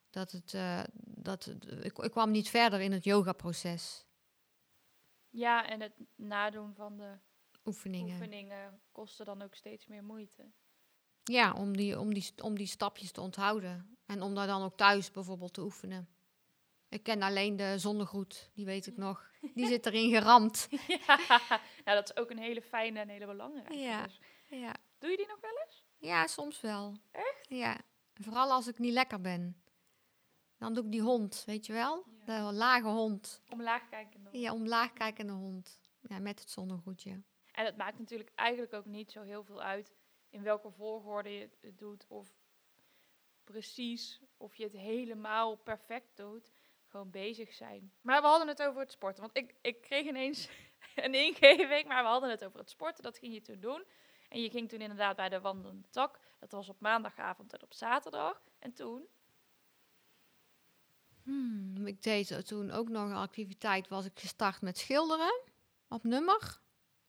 dat 0.10 0.32
het. 0.32 0.54
eh, 0.54 0.84
dat 1.04 1.44
het 1.46 1.66
ik, 1.86 1.98
ik 1.98 2.12
kwam 2.12 2.32
niet 2.32 2.50
verder 2.50 2.80
in 2.82 2.92
het 2.92 3.04
yoga-proces. 3.04 4.06
Ja, 5.30 5.70
en 5.70 5.82
het 5.82 5.94
nadoen 6.16 6.74
van 6.76 6.98
de 6.98 7.18
Oefeningen. 7.66 8.16
oefeningen 8.16 8.82
kostte 8.92 9.24
dan 9.24 9.42
ook 9.42 9.56
steeds 9.56 9.88
meer 9.88 10.04
moeite. 10.04 10.52
Ja, 11.24 11.54
om 11.54 11.78
die, 11.78 12.00
om, 12.00 12.14
die, 12.14 12.34
om 12.42 12.58
die 12.58 12.68
stapjes 12.68 13.12
te 13.12 13.22
onthouden. 13.22 13.98
En 14.06 14.22
om 14.22 14.36
daar 14.36 14.48
dan 14.48 14.64
ook 14.64 14.78
thuis 14.78 15.12
bijvoorbeeld 15.12 15.54
te 15.54 15.62
oefenen. 15.62 16.10
Ik 16.90 17.04
ken 17.04 17.22
alleen 17.22 17.56
de 17.56 17.78
zonnegroet, 17.80 18.50
die 18.54 18.66
weet 18.66 18.88
ik 18.88 18.98
nog. 18.98 19.30
Die 19.54 19.68
zit 19.68 19.86
erin 19.86 20.10
geramd. 20.10 20.68
ja, 21.08 21.20
nou, 21.86 21.98
dat 21.98 22.10
is 22.10 22.16
ook 22.16 22.30
een 22.30 22.38
hele 22.40 22.62
fijne 22.62 23.00
en 23.00 23.10
hele 23.10 23.26
belangrijke. 23.26 23.74
Ja. 23.74 24.04
Dus. 24.04 24.20
Ja, 24.48 24.76
Doe 24.98 25.10
je 25.10 25.18
die 25.18 25.28
nog 25.28 25.40
wel 25.42 25.52
eens? 25.66 25.86
ja 25.98 26.28
soms 26.28 26.62
wel. 26.62 26.98
Echt? 27.12 27.46
Ja, 27.50 27.78
vooral 28.14 28.52
als 28.52 28.68
ik 28.68 28.80
niet 28.80 28.94
lekker 28.94 29.22
ben. 29.22 29.62
Dan 30.58 30.74
doe 30.74 30.84
ik 30.84 30.92
die 30.92 31.02
hond, 31.02 31.44
weet 31.46 31.66
je 31.66 31.74
wel? 31.74 32.06
Ja. 32.26 32.48
De 32.48 32.54
lage 32.54 32.88
hond. 32.88 33.42
Omlaag 33.50 33.90
kijken 33.90 34.22
nog. 34.22 34.34
Ja, 34.34 34.54
omlaag 34.54 34.94
kijkende 34.94 35.34
hond. 35.34 35.80
Ja, 36.02 36.20
met 36.20 36.40
het 36.40 36.50
zonnegroetje. 36.50 37.22
En 37.52 37.66
het 37.66 37.78
maakt 37.78 38.00
natuurlijk 38.00 38.32
eigenlijk 38.36 38.74
ook 38.74 38.86
niet 38.86 39.12
zo 39.12 39.22
heel 39.22 39.44
veel 39.44 39.62
uit 39.62 39.96
in 40.30 40.44
welke 40.44 40.72
volgorde 40.72 41.30
je 41.30 41.50
het 41.62 41.78
doet. 41.78 42.06
Of 42.08 42.34
precies, 43.44 44.22
of 44.38 44.56
je 44.56 44.64
het 44.64 44.74
helemaal 44.74 45.56
perfect 45.56 46.18
doet. 46.18 46.52
Gewoon 46.88 47.10
bezig 47.10 47.54
zijn. 47.54 47.92
Maar 48.02 48.22
we 48.22 48.28
hadden 48.28 48.48
het 48.48 48.64
over 48.64 48.80
het 48.80 48.92
sporten. 48.92 49.22
Want 49.22 49.38
ik, 49.38 49.56
ik 49.62 49.82
kreeg 49.82 50.06
ineens 50.06 50.50
een 50.96 51.14
ingeving, 51.14 51.88
maar 51.88 52.04
we 52.04 52.10
hadden 52.10 52.30
het 52.30 52.46
over 52.46 52.60
het 52.60 52.70
sporten. 52.70 53.04
Dat 53.04 53.18
ging 53.18 53.34
je 53.34 53.42
toen 53.42 53.60
doen. 53.60 53.84
En 54.30 54.42
je 54.42 54.50
ging 54.50 54.70
toen 54.70 54.82
inderdaad 54.82 55.16
bij 55.16 55.30
de 55.30 55.42
wandelende 55.42 55.90
tak. 55.90 56.20
Dat 56.40 56.52
was 56.52 56.70
op 56.70 56.80
maandagavond 56.80 57.54
en 57.54 57.64
op 57.64 57.74
zaterdag. 57.74 58.42
En 58.60 58.74
toen? 58.74 59.08
Hmm, 61.24 61.88
ik 61.88 62.04
deed 62.04 62.48
toen 62.48 62.72
ook 62.72 62.90
nog 62.90 63.10
een 63.10 63.16
activiteit, 63.16 63.88
was 63.88 64.06
ik 64.06 64.20
gestart 64.20 64.62
met 64.62 64.78
schilderen 64.78 65.42
op 65.88 66.04
nummer. 66.04 66.60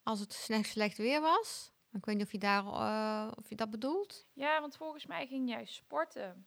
Als 0.02 0.20
het 0.20 0.32
slecht, 0.32 0.68
slecht 0.68 0.96
weer 0.96 1.20
was. 1.20 1.69
Ik 1.92 2.04
weet 2.04 2.16
niet 2.16 2.24
of 2.24 2.32
je, 2.32 2.38
daar, 2.38 2.66
eh, 2.66 3.32
of 3.38 3.48
je 3.48 3.54
dat 3.54 3.70
bedoelt. 3.70 4.26
Ja, 4.32 4.60
want 4.60 4.76
volgens 4.76 5.06
mij 5.06 5.26
ging 5.26 5.48
jij 5.48 5.64
sporten. 5.64 6.46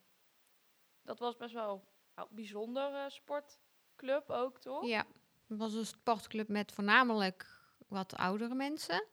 Dat 1.01 1.19
was 1.19 1.35
best 1.35 1.53
wel 1.53 1.83
een 2.15 2.27
bijzondere 2.29 3.09
sportclub 3.09 4.29
ook, 4.29 4.59
toch? 4.59 4.85
Ja, 4.85 5.05
het 5.47 5.57
was 5.57 5.73
een 5.73 5.85
sportclub 5.85 6.47
met 6.47 6.71
voornamelijk 6.71 7.61
wat 7.87 8.15
oudere 8.15 8.55
mensen. 8.55 9.05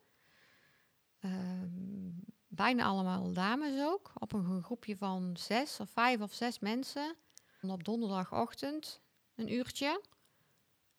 Ehm, 1.20 2.10
bijna 2.48 2.84
allemaal 2.84 3.32
dames 3.32 3.82
ook. 3.82 4.12
Op 4.14 4.32
een 4.32 4.62
groepje 4.62 4.96
van 4.96 5.36
zes 5.36 5.80
of 5.80 5.90
vijf 5.90 6.20
of 6.20 6.32
zes 6.32 6.58
mensen. 6.58 7.16
En 7.60 7.70
op 7.70 7.84
donderdagochtend 7.84 9.00
een 9.34 9.52
uurtje. 9.52 10.00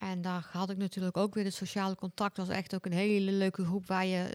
En 0.02 0.22
daar 0.22 0.50
had 0.52 0.70
ik 0.70 0.78
natuurlijk 0.78 1.18
ook 1.18 1.34
weer 1.34 1.44
het 1.44 1.54
sociale 1.54 1.96
contact. 1.96 2.36
Dat 2.36 2.48
was 2.48 2.56
echt 2.56 2.76
ook 2.76 2.86
een 2.86 2.92
hele 2.92 3.32
leuke 3.32 3.66
groep 3.66 3.88
waar 3.88 4.06
je 4.06 4.30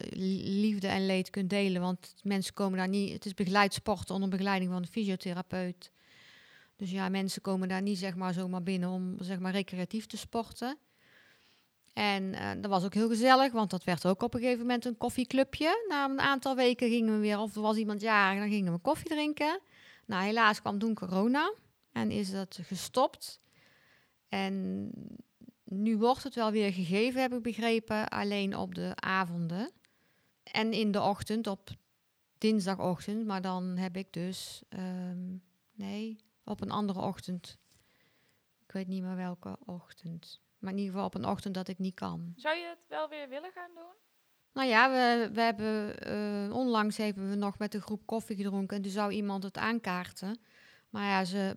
liefde 0.60 0.88
en 0.88 1.06
leed 1.06 1.30
kunt 1.30 1.50
delen. 1.50 1.80
Want 1.80 2.14
mensen 2.22 2.54
komen 2.54 2.78
daar 2.78 2.88
niet. 2.88 3.12
Het 3.12 3.26
is 3.26 3.34
begeleid 3.34 3.74
sport 3.74 4.10
onder 4.10 4.28
begeleiding 4.28 4.70
van 4.70 4.82
een 4.82 4.88
fysiotherapeut. 4.88 5.90
Dus 6.76 6.90
ja, 6.90 7.08
mensen 7.08 7.42
komen 7.42 7.68
daar 7.68 7.82
niet 7.82 7.98
zeg 7.98 8.14
maar 8.14 8.32
zomaar 8.32 8.62
binnen 8.62 8.88
om 8.88 9.16
zeg 9.20 9.38
maar 9.38 9.52
recreatief 9.52 10.06
te 10.06 10.16
sporten. 10.16 10.78
En 11.92 12.22
uh, 12.22 12.50
dat 12.60 12.70
was 12.70 12.84
ook 12.84 12.94
heel 12.94 13.08
gezellig, 13.08 13.52
want 13.52 13.70
dat 13.70 13.84
werd 13.84 14.06
ook 14.06 14.22
op 14.22 14.34
een 14.34 14.40
gegeven 14.40 14.60
moment 14.60 14.84
een 14.84 14.98
koffieclubje. 14.98 15.84
Na 15.88 16.04
een 16.04 16.20
aantal 16.20 16.56
weken 16.56 16.88
gingen 16.88 17.14
we 17.14 17.20
weer, 17.20 17.38
of 17.38 17.54
er 17.54 17.62
was 17.62 17.76
iemand 17.76 18.00
jarig, 18.00 18.38
dan 18.40 18.50
gingen 18.50 18.72
we 18.72 18.78
koffie 18.78 19.10
drinken. 19.10 19.60
Nou, 20.04 20.24
helaas 20.24 20.60
kwam 20.60 20.78
toen 20.78 20.94
corona 20.94 21.52
en 21.92 22.10
is 22.10 22.30
dat 22.30 22.58
gestopt. 22.62 23.40
En 24.28 24.90
nu 25.68 25.96
wordt 25.96 26.22
het 26.22 26.34
wel 26.34 26.50
weer 26.50 26.72
gegeven, 26.72 27.20
heb 27.20 27.32
ik 27.32 27.42
begrepen, 27.42 28.08
alleen 28.08 28.56
op 28.56 28.74
de 28.74 28.92
avonden. 28.94 29.70
En 30.42 30.72
in 30.72 30.90
de 30.90 31.02
ochtend, 31.02 31.46
op 31.46 31.70
dinsdagochtend. 32.38 33.26
Maar 33.26 33.42
dan 33.42 33.76
heb 33.76 33.96
ik 33.96 34.12
dus, 34.12 34.62
um, 34.68 35.42
nee, 35.72 36.16
op 36.44 36.60
een 36.60 36.70
andere 36.70 37.00
ochtend. 37.00 37.58
Ik 38.66 38.72
weet 38.72 38.86
niet 38.86 39.02
meer 39.02 39.16
welke 39.16 39.56
ochtend. 39.64 40.40
Maar 40.58 40.72
in 40.72 40.78
ieder 40.78 40.92
geval 40.92 41.06
op 41.06 41.14
een 41.14 41.26
ochtend 41.26 41.54
dat 41.54 41.68
ik 41.68 41.78
niet 41.78 41.94
kan. 41.94 42.32
Zou 42.36 42.56
je 42.56 42.66
het 42.66 42.84
wel 42.88 43.08
weer 43.08 43.28
willen 43.28 43.50
gaan 43.52 43.70
doen? 43.74 43.94
Nou 44.52 44.68
ja, 44.68 44.90
we, 44.90 45.30
we 45.32 45.40
hebben 45.40 45.94
uh, 46.48 46.54
onlangs 46.54 46.96
hebben 46.96 47.30
we 47.30 47.36
nog 47.36 47.58
met 47.58 47.74
een 47.74 47.80
groep 47.80 48.06
koffie 48.06 48.36
gedronken. 48.36 48.76
En 48.76 48.82
toen 48.82 48.92
zou 48.92 49.12
iemand 49.12 49.42
het 49.42 49.56
aankaarten. 49.56 50.40
Maar 50.90 51.04
ja, 51.04 51.24
ze, 51.24 51.56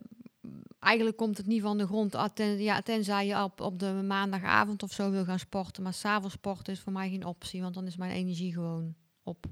eigenlijk 0.78 1.16
komt 1.16 1.36
het 1.36 1.46
niet 1.46 1.62
van 1.62 1.78
de 1.78 1.86
grond. 1.86 2.16
Ja, 2.58 2.82
tenzij 2.82 3.26
je 3.26 3.42
op, 3.42 3.60
op 3.60 3.78
de 3.78 3.92
maandagavond 3.92 4.82
of 4.82 4.92
zo 4.92 5.10
wil 5.10 5.24
gaan 5.24 5.38
sporten. 5.38 5.82
Maar 5.82 5.94
s'avonds 5.94 6.34
sporten 6.34 6.72
is 6.72 6.80
voor 6.80 6.92
mij 6.92 7.10
geen 7.10 7.24
optie. 7.24 7.60
Want 7.60 7.74
dan 7.74 7.86
is 7.86 7.96
mijn 7.96 8.12
energie 8.12 8.52
gewoon 8.52 8.94
op. 9.22 9.46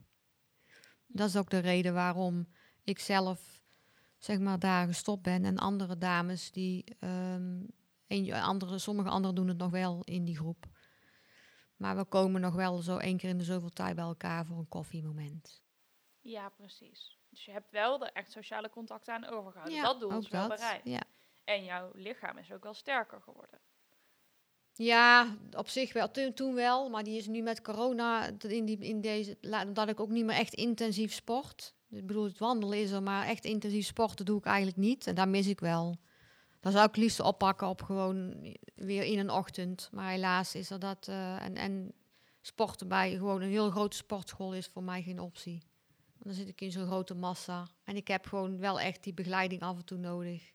Dat 1.07 1.28
is 1.28 1.37
ook 1.37 1.50
de 1.50 1.59
reden 1.59 1.95
waarom 1.95 2.47
ik 2.85 2.99
zelf 2.99 3.62
zeg 4.18 4.38
maar 4.38 4.59
daar 4.59 4.87
gestopt 4.87 5.23
ben. 5.23 5.45
En 5.45 5.59
andere 5.59 5.99
dames 5.99 6.50
die 6.50 6.85
en 6.99 8.42
andere, 8.42 8.78
sommige 8.78 9.09
anderen 9.09 9.35
doen 9.35 9.49
het 9.49 9.59
nog 9.59 9.71
wel 9.71 10.02
in 10.04 10.25
die 10.25 10.37
groep. 10.37 10.66
Maar 11.76 11.97
we 11.97 12.04
komen 12.04 12.40
nog 12.40 12.54
wel 12.54 12.78
zo 12.78 12.97
één 12.97 13.16
keer 13.16 13.28
in 13.28 13.38
de 13.38 13.45
zoveel 13.45 13.73
tijd 13.73 13.95
bij 13.95 14.04
elkaar 14.04 14.47
voor 14.47 14.59
een 14.59 14.68
koffiemoment. 14.68 15.62
Ja, 16.21 16.49
precies. 16.49 17.17
Dus 17.30 17.44
je 17.44 17.50
hebt 17.50 17.70
wel 17.70 17.99
de 17.99 18.11
echt 18.12 18.30
sociale 18.30 18.70
contacten 18.70 19.14
aan 19.14 19.25
overgehouden. 19.25 19.76
Ja, 19.76 19.82
dat 19.82 20.00
doel 20.00 20.18
is 20.18 20.28
wel 20.28 20.49
dat, 20.49 20.58
bereikt. 20.58 20.88
Ja. 20.88 21.02
En 21.44 21.64
jouw 21.64 21.90
lichaam 21.94 22.38
is 22.38 22.52
ook 22.52 22.62
wel 22.62 22.75
sterker 22.75 23.20
geworden. 23.20 23.61
Ja, 24.73 25.37
op 25.56 25.68
zich 25.68 25.92
wel. 25.92 26.11
Toen, 26.11 26.32
toen 26.32 26.54
wel, 26.54 26.88
maar 26.88 27.04
die 27.04 27.16
is 27.16 27.26
nu 27.26 27.42
met 27.42 27.62
corona 27.62 28.30
in, 28.38 28.64
die, 28.64 28.78
in 28.78 29.00
deze, 29.00 29.38
dat 29.72 29.88
ik 29.88 30.00
ook 30.00 30.09
niet 30.09 30.24
meer 30.24 30.37
echt 30.37 30.55
intensief 30.55 31.12
sport. 31.12 31.74
Ik 31.90 32.07
bedoel, 32.07 32.24
het 32.24 32.38
wandelen 32.38 32.79
is 32.79 32.90
er, 32.90 33.02
maar 33.02 33.26
echt 33.26 33.44
intensief 33.44 33.87
sporten 33.87 34.24
doe 34.24 34.38
ik 34.38 34.44
eigenlijk 34.44 34.76
niet. 34.76 35.07
En 35.07 35.14
daar 35.14 35.29
mis 35.29 35.46
ik 35.46 35.61
wel. 35.61 35.96
Dan 36.61 36.72
zou 36.72 36.85
ik 36.85 36.90
het 36.90 37.02
liefst 37.02 37.20
oppakken 37.20 37.68
op 37.68 37.83
gewoon 37.83 38.35
weer 38.74 39.05
in 39.05 39.18
een 39.18 39.31
ochtend. 39.31 39.88
Maar 39.92 40.11
helaas 40.11 40.55
is 40.55 40.70
er 40.70 40.79
dat. 40.79 41.07
Uh, 41.09 41.44
en, 41.44 41.57
en 41.57 41.92
sporten 42.40 42.88
bij 42.88 43.16
gewoon 43.16 43.42
een 43.42 43.48
heel 43.48 43.70
grote 43.70 43.96
sportschool 43.96 44.55
is 44.55 44.66
voor 44.66 44.83
mij 44.83 45.02
geen 45.02 45.20
optie. 45.20 45.62
Dan 46.28 46.36
zit 46.36 46.48
ik 46.48 46.60
in 46.60 46.70
zo'n 46.70 46.86
grote 46.86 47.14
massa. 47.14 47.68
En 47.84 47.96
ik 47.96 48.08
heb 48.08 48.26
gewoon 48.26 48.58
wel 48.58 48.80
echt 48.80 49.02
die 49.04 49.14
begeleiding 49.14 49.62
af 49.62 49.76
en 49.76 49.84
toe 49.84 49.98
nodig. 49.98 50.52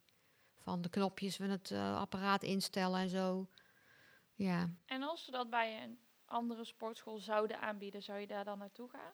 Van 0.60 0.82
de 0.82 0.90
knopjes 0.90 1.36
van 1.36 1.50
het 1.50 1.70
uh, 1.70 1.98
apparaat 1.98 2.44
instellen 2.44 3.00
en 3.00 3.10
zo. 3.10 3.50
Ja. 4.34 4.70
En 4.86 5.04
als 5.04 5.26
ze 5.26 5.32
dat 5.32 5.50
bij 5.50 5.84
een 5.84 6.00
andere 6.26 6.66
sportschool 6.66 7.20
zouden 7.20 7.60
aanbieden, 7.60 8.04
zou 8.04 8.20
je 8.20 8.28
daar 8.28 8.44
dan 8.44 8.58
naartoe 8.58 8.90
gaan? 8.90 9.14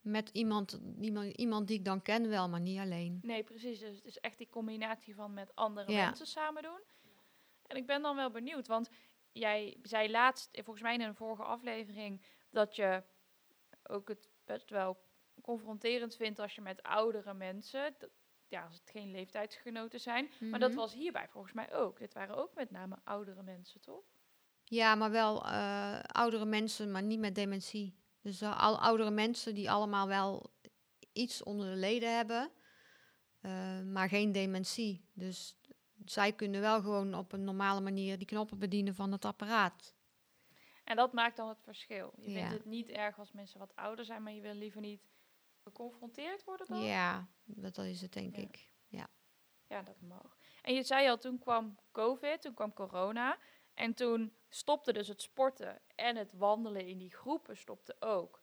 met 0.00 0.28
iemand, 0.28 0.80
iemand, 1.00 1.36
iemand 1.36 1.68
die 1.68 1.78
ik 1.78 1.84
dan 1.84 2.02
ken 2.02 2.28
wel, 2.28 2.48
maar 2.48 2.60
niet 2.60 2.78
alleen. 2.78 3.18
Nee, 3.22 3.44
precies. 3.44 3.78
Dus 3.78 3.96
het 3.96 4.04
is 4.04 4.18
echt 4.18 4.38
die 4.38 4.48
combinatie 4.48 5.14
van 5.14 5.34
met 5.34 5.54
andere 5.54 5.92
mensen 5.92 6.26
samen 6.26 6.62
doen. 6.62 6.80
En 7.66 7.76
ik 7.76 7.86
ben 7.86 8.02
dan 8.02 8.16
wel 8.16 8.30
benieuwd, 8.30 8.66
want 8.66 8.90
jij 9.32 9.76
zei 9.82 10.10
laatst, 10.10 10.48
volgens 10.52 10.82
mij 10.82 10.94
in 10.94 11.00
een 11.00 11.14
vorige 11.14 11.42
aflevering, 11.42 12.24
dat 12.50 12.76
je 12.76 13.02
ook 13.82 14.08
het 14.08 14.28
best 14.46 14.70
wel 14.70 14.98
confronterend 15.42 16.16
vindt 16.16 16.38
als 16.38 16.54
je 16.54 16.60
met 16.60 16.82
oudere 16.82 17.34
mensen, 17.34 17.96
ja, 18.48 18.64
als 18.64 18.74
het 18.74 18.90
geen 18.90 19.10
leeftijdsgenoten 19.10 20.00
zijn. 20.00 20.30
Maar 20.40 20.60
dat 20.60 20.70
mhm. 20.70 20.78
was 20.78 20.94
hierbij 20.94 21.28
volgens 21.28 21.52
mij 21.52 21.74
ook. 21.74 21.98
Dit 21.98 22.14
waren 22.14 22.36
ook 22.36 22.54
met 22.54 22.70
name 22.70 22.98
oudere 23.04 23.42
mensen, 23.42 23.80
toch? 23.80 24.04
Ja, 24.64 24.94
maar 24.94 25.10
wel 25.10 25.46
uh, 25.46 26.00
oudere 26.00 26.44
mensen, 26.44 26.90
maar 26.90 27.02
niet 27.02 27.18
met 27.18 27.34
dementie. 27.34 27.98
Dus 28.20 28.42
uh, 28.42 28.62
al 28.62 28.78
oudere 28.78 29.10
mensen 29.10 29.54
die 29.54 29.70
allemaal 29.70 30.08
wel 30.08 30.52
iets 31.12 31.42
onder 31.42 31.70
de 31.70 31.76
leden 31.76 32.16
hebben, 32.16 32.50
uh, 33.40 33.80
maar 33.80 34.08
geen 34.08 34.32
dementie. 34.32 35.08
Dus 35.12 35.56
zij 36.04 36.32
kunnen 36.32 36.60
wel 36.60 36.80
gewoon 36.80 37.14
op 37.14 37.32
een 37.32 37.44
normale 37.44 37.80
manier 37.80 38.18
die 38.18 38.26
knoppen 38.26 38.58
bedienen 38.58 38.94
van 38.94 39.12
het 39.12 39.24
apparaat. 39.24 39.95
En 40.86 40.96
dat 40.96 41.12
maakt 41.12 41.36
dan 41.36 41.48
het 41.48 41.62
verschil. 41.62 42.12
Je 42.16 42.30
vindt 42.30 42.52
het 42.52 42.64
niet 42.64 42.88
erg 42.88 43.18
als 43.18 43.32
mensen 43.32 43.58
wat 43.58 43.76
ouder 43.76 44.04
zijn, 44.04 44.22
maar 44.22 44.32
je 44.32 44.40
wil 44.40 44.54
liever 44.54 44.80
niet 44.80 45.08
geconfronteerd 45.62 46.44
worden 46.44 46.66
dan? 46.66 46.82
Ja, 46.82 47.28
dat 47.44 47.78
is 47.78 48.00
het 48.00 48.12
denk 48.12 48.36
ik. 48.36 48.70
Ja. 48.86 49.08
ja, 49.66 49.82
dat 49.82 50.00
mag. 50.00 50.38
En 50.62 50.74
je 50.74 50.82
zei 50.82 51.08
al, 51.08 51.18
toen 51.18 51.38
kwam 51.38 51.78
COVID, 51.92 52.42
toen 52.42 52.54
kwam 52.54 52.72
corona. 52.72 53.38
En 53.74 53.94
toen 53.94 54.36
stopte 54.48 54.92
dus 54.92 55.08
het 55.08 55.22
sporten 55.22 55.82
en 55.94 56.16
het 56.16 56.32
wandelen 56.32 56.86
in 56.86 56.98
die 56.98 57.14
groepen 57.14 57.56
stopte 57.56 57.96
ook. 57.98 58.42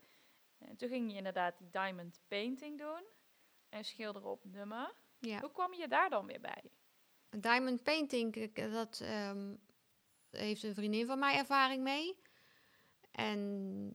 En 0.57 0.75
toen 0.75 0.89
ging 0.89 1.11
je 1.11 1.17
inderdaad 1.17 1.57
die 1.57 1.69
diamond 1.69 2.21
painting 2.27 2.77
doen 2.79 3.03
en 3.69 3.85
schilderen 3.85 4.29
op 4.29 4.43
nummer. 4.43 4.93
Ja. 5.19 5.39
Hoe 5.39 5.51
kwam 5.51 5.73
je 5.73 5.87
daar 5.87 6.09
dan 6.09 6.25
weer 6.25 6.41
bij? 6.41 6.71
Diamond 7.29 7.83
painting, 7.83 8.53
dat 8.53 8.99
um, 8.99 9.61
heeft 10.29 10.63
een 10.63 10.73
vriendin 10.73 11.05
van 11.05 11.19
mij 11.19 11.37
ervaring 11.37 11.83
mee. 11.83 12.21
En 13.13 13.91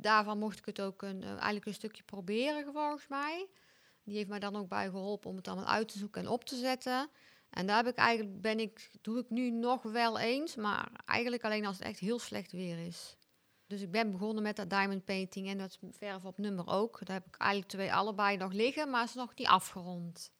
daarvan 0.00 0.38
mocht 0.38 0.58
ik 0.58 0.64
het 0.64 0.80
ook 0.80 1.02
een, 1.02 1.22
eigenlijk 1.22 1.66
een 1.66 1.74
stukje 1.74 2.02
proberen, 2.02 2.72
volgens 2.72 3.08
mij. 3.08 3.48
Die 4.04 4.16
heeft 4.16 4.28
mij 4.28 4.38
dan 4.38 4.56
ook 4.56 4.68
bij 4.68 4.90
geholpen 4.90 5.30
om 5.30 5.36
het 5.36 5.48
allemaal 5.48 5.66
uit 5.66 5.88
te 5.88 5.98
zoeken 5.98 6.22
en 6.22 6.28
op 6.28 6.44
te 6.44 6.56
zetten. 6.56 7.08
En 7.50 7.66
daar 7.66 7.76
heb 7.76 7.86
ik 7.86 7.96
eigenlijk, 7.96 8.40
ben 8.40 8.60
ik, 8.60 8.90
doe 9.00 9.18
ik 9.18 9.30
nu 9.30 9.50
nog 9.50 9.82
wel 9.82 10.18
eens, 10.18 10.56
maar 10.56 10.90
eigenlijk 11.04 11.44
alleen 11.44 11.66
als 11.66 11.78
het 11.78 11.86
echt 11.86 11.98
heel 11.98 12.18
slecht 12.18 12.52
weer 12.52 12.86
is. 12.86 13.16
Dus 13.66 13.80
ik 13.80 13.90
ben 13.90 14.10
begonnen 14.10 14.42
met 14.42 14.56
dat 14.56 14.70
diamond 14.70 15.04
painting 15.04 15.48
en 15.48 15.58
dat 15.58 15.78
verf 15.90 16.24
op 16.24 16.38
nummer 16.38 16.66
ook. 16.68 17.06
Daar 17.06 17.16
heb 17.16 17.26
ik 17.26 17.36
eigenlijk 17.36 17.70
twee 17.70 17.92
allebei 17.92 18.36
nog 18.36 18.52
liggen, 18.52 18.90
maar 18.90 19.04
is 19.04 19.14
nog 19.14 19.34
niet 19.34 19.46
afgerond. 19.46 20.32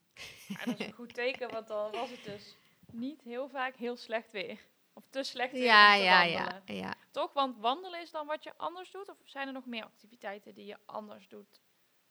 Dat 0.64 0.78
is 0.78 0.86
een 0.86 0.92
goed 0.92 1.14
teken, 1.14 1.50
want 1.50 1.68
dan 1.68 1.92
was 1.92 2.10
het 2.10 2.24
dus 2.24 2.56
niet 2.92 3.22
heel 3.22 3.48
vaak 3.48 3.76
heel 3.76 3.96
slecht 3.96 4.32
weer. 4.32 4.58
Of 4.92 5.06
te 5.10 5.22
slecht 5.22 5.52
weer 5.52 5.62
ja, 5.62 5.96
te 5.96 6.02
ja, 6.02 6.18
wandelen. 6.18 6.62
Ja, 6.64 6.74
ja. 6.74 6.94
Toch? 7.10 7.32
Want 7.32 7.58
wandelen 7.58 8.00
is 8.00 8.10
dan 8.10 8.26
wat 8.26 8.44
je 8.44 8.56
anders 8.56 8.90
doet? 8.90 9.08
Of 9.08 9.16
zijn 9.24 9.46
er 9.46 9.52
nog 9.52 9.66
meer 9.66 9.84
activiteiten 9.84 10.54
die 10.54 10.66
je 10.66 10.78
anders 10.84 11.28
doet? 11.28 11.60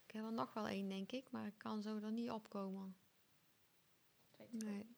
Ik 0.06 0.14
heb 0.14 0.26
er 0.26 0.34
nog 0.34 0.54
wel 0.54 0.68
één, 0.68 0.90
denk 0.90 1.12
ik, 1.12 1.32
maar 1.32 1.46
ik 1.46 1.58
kan 1.58 1.82
zo 1.82 2.00
er 2.04 2.12
niet 2.12 2.32
opkomen. 2.32 2.96
Nee. 4.50 4.96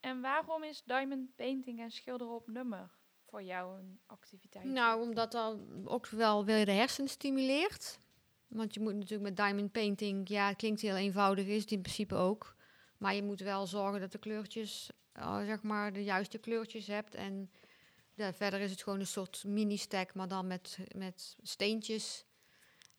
En 0.00 0.20
waarom 0.20 0.62
is 0.62 0.82
diamond 0.84 1.36
painting 1.36 1.80
en 1.80 1.90
schilderen 1.90 2.34
op 2.34 2.48
nummer 2.48 2.90
voor 3.26 3.42
jou 3.42 3.78
een 3.78 4.00
activiteit? 4.06 4.64
Nou, 4.64 5.02
omdat 5.02 5.32
dat 5.32 5.58
ook 5.84 6.06
wel 6.06 6.44
weer 6.44 6.64
de 6.64 6.72
hersenen 6.72 7.10
stimuleert. 7.10 7.98
Want 8.46 8.74
je 8.74 8.80
moet 8.80 8.94
natuurlijk 8.94 9.22
met 9.22 9.36
diamond 9.36 9.72
painting, 9.72 10.28
ja, 10.28 10.48
het 10.48 10.56
klinkt 10.56 10.80
heel 10.80 10.96
eenvoudig, 10.96 11.46
is 11.46 11.60
het 11.60 11.70
in 11.70 11.82
principe 11.82 12.14
ook. 12.14 12.56
Maar 12.98 13.14
je 13.14 13.22
moet 13.22 13.40
wel 13.40 13.66
zorgen 13.66 14.00
dat 14.00 14.12
de 14.12 14.18
kleurtjes, 14.18 14.90
uh, 15.18 15.44
zeg 15.44 15.62
maar, 15.62 15.92
de 15.92 16.04
juiste 16.04 16.38
kleurtjes 16.38 16.86
hebt. 16.86 17.14
En 17.14 17.50
ja, 18.14 18.32
verder 18.32 18.60
is 18.60 18.70
het 18.70 18.82
gewoon 18.82 19.00
een 19.00 19.06
soort 19.06 19.44
mini-stack, 19.46 20.14
maar 20.14 20.28
dan 20.28 20.46
met, 20.46 20.78
met 20.94 21.36
steentjes. 21.42 22.24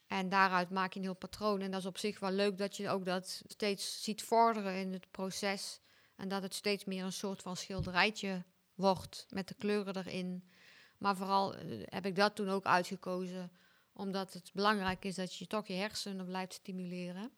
En 0.07 0.29
daaruit 0.29 0.69
maak 0.69 0.93
je 0.93 0.99
een 0.99 1.05
heel 1.05 1.15
patroon. 1.15 1.61
En 1.61 1.71
dat 1.71 1.79
is 1.79 1.85
op 1.85 1.97
zich 1.97 2.19
wel 2.19 2.31
leuk 2.31 2.57
dat 2.57 2.77
je 2.77 2.89
ook 2.89 3.05
dat 3.05 3.41
steeds 3.47 4.03
ziet 4.03 4.23
vorderen 4.23 4.75
in 4.75 4.93
het 4.93 5.11
proces. 5.11 5.79
En 6.15 6.27
dat 6.27 6.41
het 6.41 6.53
steeds 6.53 6.85
meer 6.85 7.03
een 7.03 7.13
soort 7.13 7.41
van 7.41 7.57
schilderijtje 7.57 8.43
wordt 8.75 9.25
met 9.29 9.47
de 9.47 9.53
kleuren 9.53 9.97
erin. 9.97 10.49
Maar 10.97 11.15
vooral 11.15 11.55
eh, 11.55 11.81
heb 11.85 12.05
ik 12.05 12.15
dat 12.15 12.35
toen 12.35 12.49
ook 12.49 12.65
uitgekozen, 12.65 13.51
omdat 13.93 14.33
het 14.33 14.51
belangrijk 14.53 15.05
is 15.05 15.15
dat 15.15 15.35
je 15.35 15.47
toch 15.47 15.67
je 15.67 15.73
hersenen 15.73 16.25
blijft 16.25 16.53
stimuleren. 16.53 17.31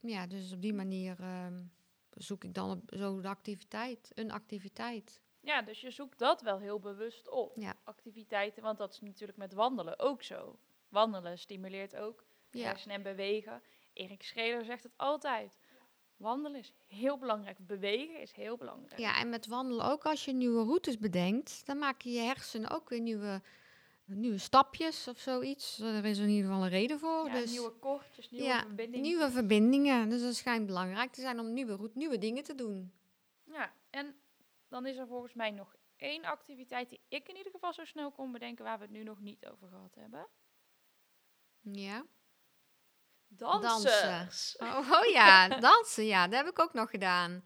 Ja, 0.00 0.26
dus 0.26 0.52
op 0.52 0.62
die 0.62 0.74
manier 0.74 1.20
ehm, 1.20 1.62
zoek 2.16 2.44
ik 2.44 2.54
dan 2.54 2.70
op 2.70 2.82
zo 2.96 3.20
de 3.20 3.28
activiteit, 3.28 4.12
een 4.14 4.30
activiteit. 4.30 5.20
Ja, 5.40 5.62
dus 5.62 5.80
je 5.80 5.90
zoekt 5.90 6.18
dat 6.18 6.42
wel 6.42 6.58
heel 6.58 6.80
bewust 6.80 7.28
op. 7.28 7.56
Ja. 7.56 7.74
Activiteiten, 7.84 8.62
want 8.62 8.78
dat 8.78 8.92
is 8.92 9.00
natuurlijk 9.00 9.38
met 9.38 9.52
wandelen 9.52 9.98
ook 9.98 10.22
zo. 10.22 10.58
Wandelen 10.88 11.38
stimuleert 11.38 11.96
ook 11.96 12.24
Ja, 12.50 12.76
en 12.86 13.02
bewegen. 13.02 13.62
Erik 13.92 14.22
Schreder 14.22 14.64
zegt 14.64 14.82
het 14.82 14.92
altijd. 14.96 15.58
Wandelen 16.16 16.58
is 16.58 16.72
heel 16.86 17.18
belangrijk. 17.18 17.66
Bewegen 17.66 18.20
is 18.20 18.32
heel 18.32 18.56
belangrijk. 18.56 18.98
ja, 18.98 19.20
en 19.20 19.28
met 19.28 19.46
wandelen 19.46 19.84
ook 19.84 20.06
als 20.06 20.24
je 20.24 20.32
nieuwe 20.32 20.64
routes 20.64 20.98
bedenkt, 20.98 21.66
dan 21.66 21.78
maak 21.78 22.02
je 22.02 22.10
je 22.10 22.20
hersenen 22.20 22.70
ook 22.70 22.88
weer 22.88 23.00
nieuwe, 23.00 23.42
nieuwe 24.14 24.38
stapjes 24.38 25.08
of 25.08 25.18
zoiets. 25.18 25.78
Er 25.78 26.04
is 26.04 26.18
in 26.18 26.28
ieder 26.28 26.50
geval 26.50 26.64
een 26.64 26.70
reden 26.70 26.98
voor. 26.98 27.26
Ja, 27.26 27.32
dus 27.32 27.50
nieuwe 27.50 27.70
kortjes, 27.70 28.30
nieuwe 28.30 28.46
ja, 28.46 28.60
verbindingen. 28.60 29.06
nieuwe 29.06 29.30
verbindingen. 29.30 30.08
Dus 30.08 30.22
het 30.22 30.36
schijnt 30.36 30.66
belangrijk 30.66 31.12
te 31.12 31.20
zijn 31.20 31.40
om 31.40 31.52
nieuwe, 31.52 31.76
route, 31.76 31.98
nieuwe 31.98 32.18
dingen 32.18 32.42
te 32.42 32.54
doen. 32.54 32.92
Ja, 33.44 33.72
en 33.90 34.16
dan 34.68 34.86
is 34.86 34.96
er 34.96 35.06
volgens 35.06 35.34
mij 35.34 35.50
nog 35.50 35.76
één 35.96 36.24
activiteit 36.24 36.88
die 36.88 37.00
ik 37.08 37.28
in 37.28 37.36
ieder 37.36 37.52
geval 37.52 37.72
zo 37.72 37.84
snel 37.84 38.10
kon 38.10 38.32
bedenken 38.32 38.64
waar 38.64 38.78
we 38.78 38.84
het 38.84 38.92
nu 38.92 39.02
nog 39.02 39.20
niet 39.20 39.46
over 39.46 39.68
gehad 39.68 39.94
hebben. 39.94 40.26
Ja. 41.60 42.06
Dansers. 43.28 44.56
Oh, 44.58 44.90
oh 44.92 45.04
ja, 45.04 45.48
dansen, 45.60 46.04
ja, 46.04 46.28
dat 46.28 46.38
heb 46.38 46.48
ik 46.48 46.58
ook 46.58 46.72
nog 46.72 46.90
gedaan. 46.90 47.44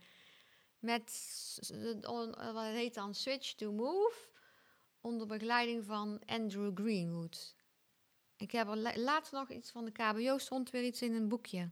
Met, 0.78 1.12
eh, 2.02 2.52
wat 2.52 2.64
heet 2.64 2.94
dan, 2.94 3.14
Switch 3.14 3.54
to 3.54 3.72
Move, 3.72 4.29
onder 5.00 5.26
begeleiding 5.26 5.84
van 5.84 6.22
Andrew 6.26 6.76
Greenwood. 6.76 7.54
Ik 8.36 8.50
heb 8.50 8.68
er 8.68 8.76
la- 8.76 8.96
laatst 8.98 9.32
nog 9.32 9.50
iets 9.50 9.70
van 9.70 9.84
de 9.84 9.90
KBO, 9.92 10.38
stond 10.38 10.70
weer 10.70 10.84
iets 10.84 11.02
in 11.02 11.14
een 11.14 11.28
boekje. 11.28 11.70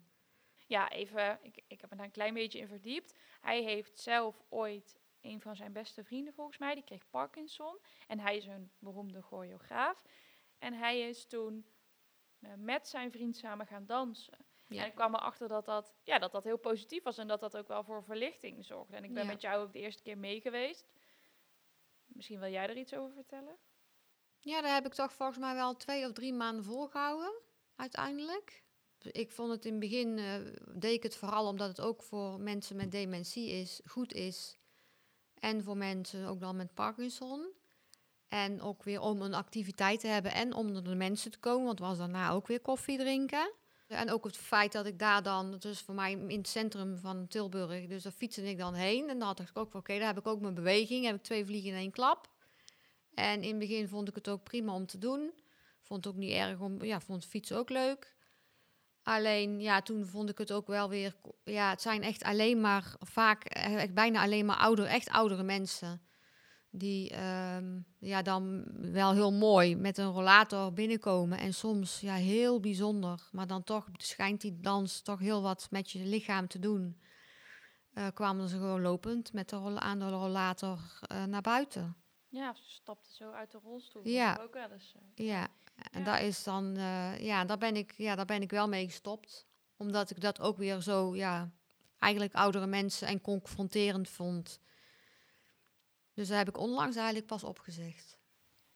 Ja, 0.66 0.90
even, 0.90 1.38
ik, 1.42 1.62
ik 1.66 1.80
heb 1.80 1.90
me 1.90 1.96
daar 1.96 2.04
een 2.04 2.10
klein 2.12 2.34
beetje 2.34 2.58
in 2.58 2.68
verdiept. 2.68 3.18
Hij 3.40 3.62
heeft 3.62 3.98
zelf 3.98 4.42
ooit 4.48 4.98
een 5.20 5.40
van 5.40 5.56
zijn 5.56 5.72
beste 5.72 6.04
vrienden, 6.04 6.34
volgens 6.34 6.58
mij, 6.58 6.74
die 6.74 6.84
kreeg 6.84 7.10
Parkinson. 7.10 7.78
En 8.06 8.18
hij 8.20 8.36
is 8.36 8.46
een 8.46 8.70
beroemde 8.78 9.22
choreograaf. 9.22 10.02
En 10.58 10.74
hij 10.74 11.00
is 11.08 11.26
toen 11.26 11.66
eh, 12.40 12.50
met 12.56 12.88
zijn 12.88 13.10
vriend 13.10 13.36
samen 13.36 13.66
gaan 13.66 13.86
dansen. 13.86 14.38
Ja. 14.68 14.80
En 14.82 14.86
ik 14.88 14.94
kwam 14.94 15.14
erachter 15.14 15.48
dat 15.48 15.64
dat, 15.64 15.94
ja, 16.02 16.18
dat 16.18 16.32
dat 16.32 16.44
heel 16.44 16.58
positief 16.58 17.02
was 17.02 17.18
en 17.18 17.28
dat 17.28 17.40
dat 17.40 17.56
ook 17.56 17.68
wel 17.68 17.84
voor 17.84 18.04
verlichting 18.04 18.64
zorgde. 18.64 18.96
En 18.96 19.04
ik 19.04 19.14
ben 19.14 19.22
Ja. 19.24 19.28
met 19.32 19.40
jou 19.40 19.62
ook 19.62 19.72
de 19.72 19.78
eerste 19.78 20.02
keer 20.02 20.18
mee 20.18 20.40
geweest. 20.40 20.86
Misschien 22.18 22.40
wil 22.40 22.50
jij 22.50 22.68
er 22.68 22.76
iets 22.76 22.94
over 22.94 23.14
vertellen? 23.14 23.57
Ja, 24.40 24.61
daar 24.61 24.74
heb 24.74 24.87
ik 24.87 24.94
toch 24.94 25.12
volgens 25.12 25.38
mij 25.38 25.54
wel 25.54 25.76
twee 25.76 26.07
of 26.07 26.12
drie 26.12 26.33
maanden 26.33 26.64
volgehouden, 26.64 27.33
uiteindelijk. 27.76 28.62
Ik 28.98 29.33
vond 29.33 29.50
het 29.50 29.64
in 29.64 29.70
het 29.70 29.81
begin, 29.81 30.18
eh, 30.18 30.35
deed 30.74 30.92
ik 30.92 31.02
het 31.02 31.16
vooral 31.16 31.46
omdat 31.46 31.68
het 31.68 31.81
ook 31.81 32.02
voor 32.02 32.40
mensen 32.40 32.76
met 32.76 32.90
dementie 32.90 33.48
is, 33.48 33.81
goed 33.85 34.12
is. 34.12 34.59
En 35.35 35.62
voor 35.62 35.76
mensen 35.76 36.26
ook 36.26 36.40
dan 36.40 36.57
met 36.57 36.74
Parkinson. 36.74 37.52
En 38.28 38.61
ook 38.61 38.83
weer 38.83 39.00
om 39.00 39.22
een 39.22 39.35
activiteit 39.35 40.00
te 40.00 40.07
hebben 40.07 40.33
en 40.33 40.54
om 40.54 40.66
onder 40.66 40.85
de 40.85 40.94
mensen 40.94 41.31
te 41.31 41.38
komen, 41.38 41.66
want 41.66 41.78
was 41.78 41.98
daarna 41.98 42.31
ook 42.31 42.46
weer 42.46 42.61
koffie 42.61 42.98
drinken. 42.98 43.52
En 43.88 44.11
ook 44.11 44.24
het 44.24 44.37
feit 44.37 44.72
dat 44.72 44.87
ik 44.87 44.98
daar 44.98 45.22
dan, 45.22 45.59
is 45.61 45.81
voor 45.81 45.94
mij 45.94 46.12
in 46.12 46.38
het 46.38 46.48
centrum 46.48 46.98
van 46.98 47.29
Tilburg, 47.29 47.87
dus 47.87 48.03
daar 48.03 48.12
fietste 48.12 48.48
ik 48.48 48.59
dan 48.59 48.74
heen. 48.74 49.09
En 49.09 49.18
dan 49.18 49.35
dacht 49.37 49.51
ik 49.51 49.59
ook 49.59 49.74
oké, 49.74 49.98
daar 49.98 50.07
heb 50.07 50.18
ik 50.18 50.27
ook 50.27 50.40
mijn 50.40 50.55
beweging, 50.55 51.05
heb 51.05 51.14
ik 51.14 51.22
twee 51.22 51.44
vliegen 51.44 51.70
in 51.70 51.77
één 51.77 51.90
klap. 51.90 52.29
En 53.14 53.42
in 53.42 53.48
het 53.48 53.59
begin 53.59 53.88
vond 53.88 54.09
ik 54.09 54.14
het 54.14 54.29
ook 54.29 54.42
prima 54.42 54.74
om 54.74 54.87
te 54.87 54.98
doen. 54.98 55.33
Vond 55.83 56.05
het 56.05 56.14
ook 56.14 56.20
niet 56.20 56.33
erg 56.33 56.61
om, 56.61 56.85
ja, 56.85 57.01
vond 57.01 57.27
fietsen 57.27 57.57
ook 57.57 57.70
leuk. 57.70 58.14
Alleen, 59.03 59.61
ja, 59.61 59.83
toen 59.83 60.07
vond 60.07 60.31
ik 60.31 60.38
het 60.38 60.53
ook 60.53 60.66
wel 60.66 60.88
weer, 60.88 61.16
ja, 61.44 61.70
het 61.70 61.83
zijn 61.83 62.03
echt 62.03 62.22
alleen 62.22 62.61
maar, 62.61 62.96
vaak 63.01 63.44
eh, 63.44 63.83
echt 63.83 63.94
bijna 63.94 64.22
alleen 64.22 64.46
maar 64.46 64.57
ouder, 64.57 64.85
echt 64.85 65.09
oudere 65.09 65.42
mensen. 65.42 66.07
Die 66.78 67.10
ehm, 67.10 67.78
ja, 67.98 68.22
dan 68.22 68.64
wel 68.92 69.12
heel 69.12 69.32
mooi 69.32 69.76
met 69.76 69.98
een 69.98 70.10
rollator 70.10 70.72
binnenkomen. 70.72 71.38
En 71.38 71.54
soms 71.54 72.00
ja, 72.00 72.14
heel 72.14 72.60
bijzonder. 72.60 73.28
Maar 73.32 73.46
dan 73.46 73.64
toch 73.64 73.86
schijnt 73.96 74.40
die 74.40 74.60
dans 74.60 75.00
toch 75.02 75.18
heel 75.18 75.42
wat 75.42 75.66
met 75.70 75.90
je 75.90 76.04
lichaam 76.04 76.48
te 76.48 76.58
doen. 76.58 77.00
Eh, 77.92 78.06
kwamen 78.14 78.48
ze 78.48 78.56
gewoon 78.56 78.80
lopend 78.82 79.32
met 79.32 79.48
de 79.48 79.56
rolla- 79.56 79.80
aan 79.80 79.98
de 79.98 80.08
rollator 80.08 80.78
eh, 81.00 81.24
naar 81.24 81.40
buiten. 81.42 81.96
Ja, 82.28 82.54
ze 82.54 82.62
stapte 82.70 83.14
zo 83.14 83.30
uit 83.30 83.50
de 83.50 83.58
rolstoel. 83.58 84.08
Ja. 84.08 84.38
Ook 84.42 84.54
wel 84.54 84.70
eens. 84.70 84.94
eh. 84.96 85.26
Ja, 85.26 85.48
en 85.90 85.98
Ja. 85.98 86.04
daar 86.04 86.22
is 86.22 86.42
dan, 86.42 86.74
ja, 87.20 87.44
daar 87.44 87.58
ben 87.58 87.76
ik, 87.76 87.92
ja, 87.96 88.14
daar 88.14 88.24
ben 88.26 88.42
ik 88.42 88.50
wel 88.50 88.68
mee 88.68 88.84
gestopt. 88.86 89.46
Omdat 89.76 90.10
ik 90.10 90.20
dat 90.20 90.40
ook 90.40 90.56
weer 90.58 90.80
zo, 90.80 91.16
ja, 91.16 91.50
eigenlijk 91.98 92.34
oudere 92.34 92.66
mensen 92.66 93.08
en 93.08 93.20
confronterend 93.20 94.08
vond. 94.08 94.60
Dus 96.18 96.28
daar 96.28 96.38
heb 96.38 96.48
ik 96.48 96.59
onlangs 96.59 96.96
eigenlijk 96.96 97.26
pas 97.26 97.44
opgezegd. 97.44 98.18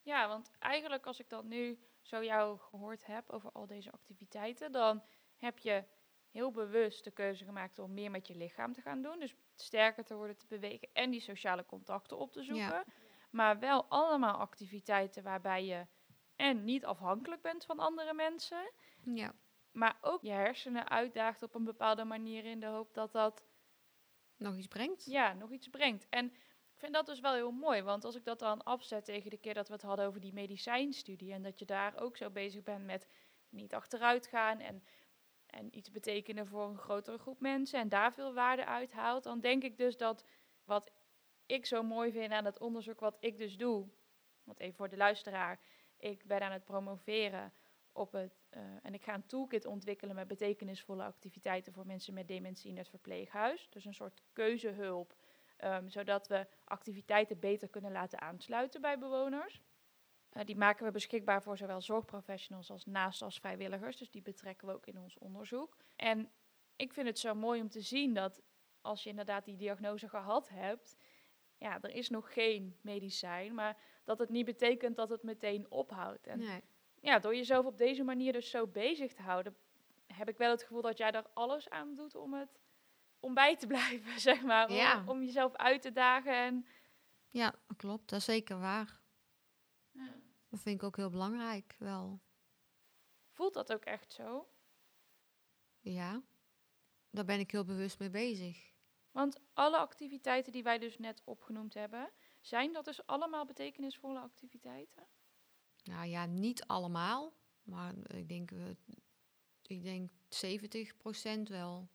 Ja, 0.03 0.29
want 0.29 0.51
eigenlijk 0.59 1.07
als 1.07 1.21
ik 1.21 1.29
dan 1.29 1.49
nu 1.49 1.79
zo 2.01 2.25
jou 2.25 2.59
gehoord 2.59 3.07
heb 3.07 3.31
over 3.31 3.53
al 3.53 3.67
deze 3.67 3.93
activiteiten, 3.93 4.73
dan 4.73 5.03
heb 5.37 5.59
je 5.59 5.85
heel 6.31 6.51
bewust 6.51 7.05
de 7.05 7.11
keuze 7.11 7.45
gemaakt 7.45 7.79
om 7.79 7.95
meer 7.95 8.11
met 8.11 8.27
je 8.27 8.35
lichaam 8.35 8.73
te 8.73 8.81
gaan 8.81 9.03
doen. 9.03 9.19
Dus 9.19 9.35
sterker 9.55 10.05
te 10.05 10.15
worden, 10.15 10.37
te 10.37 10.47
bewegen 10.47 10.89
en 10.93 11.11
die 11.11 11.21
sociale 11.21 11.67
contacten 11.67 12.19
op 12.19 12.33
te 12.33 12.43
zoeken. 12.43 12.65
Ja. 12.65 12.85
Maar 13.31 13.59
wel 13.59 13.85
allemaal 13.85 14.37
activiteiten 14.37 15.23
waarbij 15.23 15.65
je 15.65 15.87
en 16.37 16.65
niet 16.65 16.85
afhankelijk 16.85 17.43
bent 17.43 17.65
van 17.65 17.79
andere 17.79 18.15
mensen, 18.15 18.73
Ja, 19.05 19.35
maar 19.71 19.99
ook 20.01 20.23
je 20.23 20.31
hersenen 20.31 20.89
uitdaagt 20.89 21.43
op 21.43 21.55
een 21.55 21.65
bepaalde 21.65 22.05
manier 22.05 22.45
in 22.45 22.61
de 22.61 22.67
hoop 22.67 22.95
dat 22.95 23.13
dat 23.13 23.45
nog 24.37 24.57
iets 24.57 24.69
brengt. 24.69 25.05
ja, 25.05 25.33
nog 25.33 25.51
iets 25.51 25.69
brengt. 25.69 26.07
En 26.09 26.33
vind 26.83 26.95
dat 26.95 27.07
dus 27.07 27.21
wel 27.21 27.35
heel 27.35 27.51
mooi, 27.51 27.83
want 27.83 28.05
als 28.05 28.15
ik 28.15 28.25
dat 28.25 28.39
dan 28.39 28.63
afzet 28.63 29.05
tegen 29.05 29.31
de 29.31 29.37
keer 29.37 29.55
dat 29.55 29.69
we 29.69 29.73
het 29.73 29.83
hadden 29.83 30.07
over 30.07 30.21
die 30.21 30.33
medicijnstudie 30.33 31.33
en 31.33 31.43
dat 31.43 31.59
je 31.59 31.65
daar 31.65 32.01
ook 32.01 32.17
zo 32.17 32.31
bezig 32.31 32.63
bent 32.63 32.85
met 32.85 33.07
niet 33.49 33.75
achteruit 33.75 34.27
gaan 34.27 34.61
en, 34.61 34.85
en 35.47 35.77
iets 35.77 35.91
betekenen 35.91 36.47
voor 36.47 36.65
een 36.69 36.79
grotere 36.79 37.19
groep 37.19 37.41
mensen 37.41 37.81
en 37.81 37.89
daar 37.89 38.13
veel 38.13 38.35
waarde 38.35 38.67
uit 38.67 38.93
haalt, 38.93 39.23
dan 39.23 39.41
denk 39.41 39.63
ik 39.63 39.77
dus 39.77 39.97
dat 39.97 40.25
wat 40.65 40.93
ik 41.47 41.67
zo 41.67 41.83
mooi 41.83 42.13
vind 42.13 42.33
aan 42.33 42.45
het 42.45 42.59
onderzoek 42.59 43.01
wat 43.01 43.17
ik 43.21 43.39
dus 43.39 43.57
doe, 43.57 43.89
want 44.45 44.61
even 44.61 44.77
voor 44.77 44.89
de 44.89 44.97
luisteraar, 44.97 45.61
ik 45.97 46.25
ben 46.25 46.41
aan 46.41 46.53
het 46.53 46.65
promoveren 46.65 47.53
op 47.93 48.13
het, 48.13 48.41
eh, 48.49 48.63
en 48.83 48.95
ik 48.95 49.03
ga 49.03 49.15
een 49.15 49.27
toolkit 49.27 49.67
ontwikkelen 49.67 50.15
met 50.15 50.29
betekenisvolle 50.29 51.05
activiteiten 51.05 51.73
voor 51.73 51.87
mensen 51.87 52.15
met 52.15 52.29
dementie 52.29 52.71
in 52.71 52.77
het 52.77 52.89
verpleeghuis. 52.89 53.69
Dus 53.71 53.85
een 53.85 53.95
soort 53.95 54.23
keuzehulp, 54.33 55.15
ehm, 55.63 55.89
zodat 55.89 56.27
we 56.29 56.47
activiteiten 56.65 57.39
beter 57.39 57.69
kunnen 57.69 57.93
laten 57.93 58.21
aansluiten 58.21 58.81
bij 58.81 58.99
bewoners. 58.99 59.63
Eh, 60.31 60.45
die 60.45 60.57
maken 60.57 60.85
we 60.85 60.91
beschikbaar 60.91 61.43
voor 61.43 61.57
zowel 61.57 61.81
zorgprofessionals 61.81 62.71
als 62.71 62.87
naast 62.87 63.23
als 63.23 63.39
vrijwilligers. 63.39 63.97
Dus 63.97 64.11
die 64.11 64.23
betrekken 64.23 64.67
we 64.69 64.75
ook 64.75 64.87
in 64.87 64.99
ons 64.99 65.19
onderzoek. 65.19 65.77
En 65.97 66.31
ik 66.77 66.93
vind 66.93 67.07
het 67.07 67.19
zo 67.19 67.35
mooi 67.35 67.61
om 67.61 67.69
te 67.69 67.81
zien 67.81 68.15
dat 68.15 68.43
als 68.81 69.03
je 69.03 69.11
inderdaad 69.11 69.45
die 69.45 69.57
diagnose 69.57 70.09
gehad 70.09 70.49
hebt, 70.49 70.97
ja, 71.59 71.81
er 71.81 71.91
is 71.91 72.09
nog 72.09 72.33
geen 72.33 72.77
medicijn, 72.81 73.55
maar 73.55 73.77
dat 74.05 74.19
het 74.19 74.29
niet 74.29 74.45
betekent 74.45 74.97
dat 74.97 75.09
het 75.09 75.23
meteen 75.23 75.71
ophoudt. 75.71 76.27
En 76.27 76.39
Nee. 76.39 76.63
ja, 77.01 77.19
door 77.19 77.37
jezelf 77.37 77.67
op 77.67 77.79
deze 77.79 78.03
manier 78.03 78.33
dus 78.33 78.51
zo 78.51 78.67
bezig 78.67 79.13
te 79.13 79.23
houden, 79.23 79.57
heb 80.07 80.29
ik 80.29 80.37
wel 80.37 80.51
het 80.51 80.63
gevoel 80.63 80.83
dat 80.83 80.99
jij 80.99 81.11
er 81.11 81.27
alles 81.33 81.71
aan 81.71 81.95
doet 81.95 82.15
om 82.15 82.35
het 82.35 82.61
om 83.23 83.35
bij 83.35 83.57
te 83.57 83.67
blijven, 83.67 84.21
zeg 84.31 84.43
maar. 84.43 84.69
Om, 84.69 84.75
Ja. 84.75 85.05
om 85.07 85.23
jezelf 85.23 85.55
uit 85.57 85.83
te 85.83 85.93
dagen. 85.93 86.35
En, 86.37 86.67
Ja, 87.31 87.55
klopt. 87.77 88.09
Dat 88.09 88.19
is 88.19 88.25
zeker 88.25 88.59
waar. 88.59 89.01
Ja. 89.91 90.15
Dat 90.49 90.61
vind 90.61 90.77
ik 90.77 90.83
ook 90.83 90.97
heel 90.97 91.11
belangrijk, 91.11 91.75
wel. 91.79 92.21
voelt 93.31 93.55
dat 93.55 93.73
ook 93.73 93.85
echt 93.85 94.13
zo? 94.13 94.49
Ja, 95.81 96.23
daar 97.11 97.25
ben 97.25 97.39
ik 97.39 97.51
heel 97.51 97.65
bewust 97.65 97.99
mee 97.99 98.11
bezig. 98.11 98.71
Want 99.11 99.41
alle 99.53 99.77
activiteiten 99.77 100.53
die 100.53 100.63
wij 100.63 100.79
dus 100.79 100.99
net 100.99 101.23
opgenoemd 101.25 101.75
hebben, 101.75 102.11
zijn 102.41 102.73
dat 102.73 102.85
dus 102.85 103.07
allemaal 103.07 103.45
betekenisvolle 103.45 104.19
activiteiten? 104.19 105.07
Nou 105.85 106.07
ja, 106.07 106.27
niet 106.27 106.67
allemaal, 106.67 107.33
maar 107.63 107.95
ik 108.15 108.29
denk, 108.29 108.51
eh, 108.51 108.69
ik 109.63 109.83
denk 109.83 110.11
70% 110.29 111.49
wel. 111.49 111.89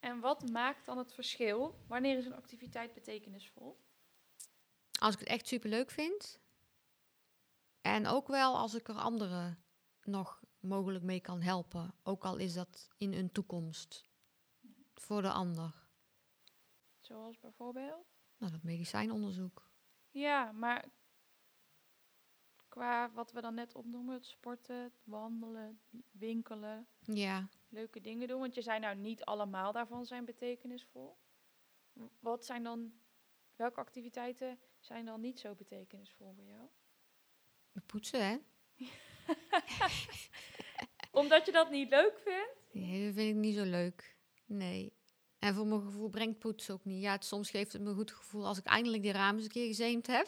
En 0.00 0.20
wat 0.20 0.50
maakt 0.50 0.86
dan 0.86 0.98
het 0.98 1.12
verschil? 1.12 1.84
Wanneer 1.86 2.16
is 2.16 2.26
een 2.26 2.34
activiteit 2.36 2.94
betekenisvol? 2.94 3.80
Als 5.00 5.14
ik 5.14 5.20
het 5.20 5.28
echt 5.28 5.46
super 5.46 5.70
leuk 5.70 5.90
vind. 5.90 6.40
En 7.80 8.06
ook 8.06 8.28
wel 8.28 8.56
als 8.56 8.74
ik 8.74 8.88
er 8.88 8.94
anderen 8.94 9.62
nog 10.02 10.42
mogelijk 10.60 11.04
mee 11.04 11.20
kan 11.20 11.40
helpen. 11.40 11.94
Ook 12.02 12.24
al 12.24 12.36
is 12.36 12.54
dat 12.54 12.88
in 12.96 13.12
een 13.12 13.32
toekomst. 13.32 14.06
Voor 14.94 15.22
de 15.22 15.30
ander. 15.30 15.86
Zoals 17.00 17.38
bijvoorbeeld? 17.38 18.06
Nou, 18.36 18.52
dat 18.52 18.62
medicijnonderzoek. 18.62 19.70
Ja, 20.10 20.52
maar 20.52 20.88
qua 22.68 23.10
wat 23.12 23.32
we 23.32 23.40
dan 23.40 23.54
net 23.54 23.74
opnoemen, 23.74 24.14
het 24.14 24.26
sporten, 24.26 24.82
het 24.82 25.00
wandelen, 25.04 25.80
winkelen, 26.10 26.86
Ja. 27.00 27.48
Leuke 27.68 28.00
dingen 28.00 28.28
doen. 28.28 28.40
Want 28.40 28.54
je 28.54 28.62
zei 28.62 28.78
nou 28.78 28.96
niet 28.96 29.24
allemaal 29.24 29.72
daarvan 29.72 30.06
zijn 30.06 30.24
betekenisvol. 30.24 31.18
Wat 32.20 32.44
zijn 32.44 32.62
dan, 32.62 32.92
welke 33.56 33.80
activiteiten 33.80 34.58
zijn 34.78 35.04
dan 35.04 35.20
niet 35.20 35.40
zo 35.40 35.54
betekenisvol 35.54 36.34
voor 36.34 36.44
jou? 36.44 36.68
Poetsen, 37.86 38.26
hè? 38.26 38.36
Omdat 41.20 41.46
je 41.46 41.52
dat 41.52 41.70
niet 41.70 41.88
leuk 41.88 42.18
vindt? 42.24 42.56
Nee, 42.72 43.04
dat 43.06 43.14
vind 43.14 43.28
ik 43.28 43.42
niet 43.42 43.54
zo 43.54 43.64
leuk. 43.64 44.16
Nee. 44.44 44.96
En 45.38 45.54
voor 45.54 45.66
mijn 45.66 45.80
gevoel 45.80 46.08
brengt 46.08 46.38
poetsen 46.38 46.74
ook 46.74 46.84
niet. 46.84 47.02
Ja, 47.02 47.12
het, 47.12 47.24
soms 47.24 47.50
geeft 47.50 47.72
het 47.72 47.82
me 47.82 47.88
een 47.88 47.94
goed 47.94 48.10
gevoel 48.10 48.46
als 48.46 48.58
ik 48.58 48.64
eindelijk 48.64 49.02
die 49.02 49.12
ramen 49.12 49.34
eens 49.34 49.44
een 49.44 49.50
keer 49.50 49.66
gezeemd 49.66 50.06
heb. 50.06 50.26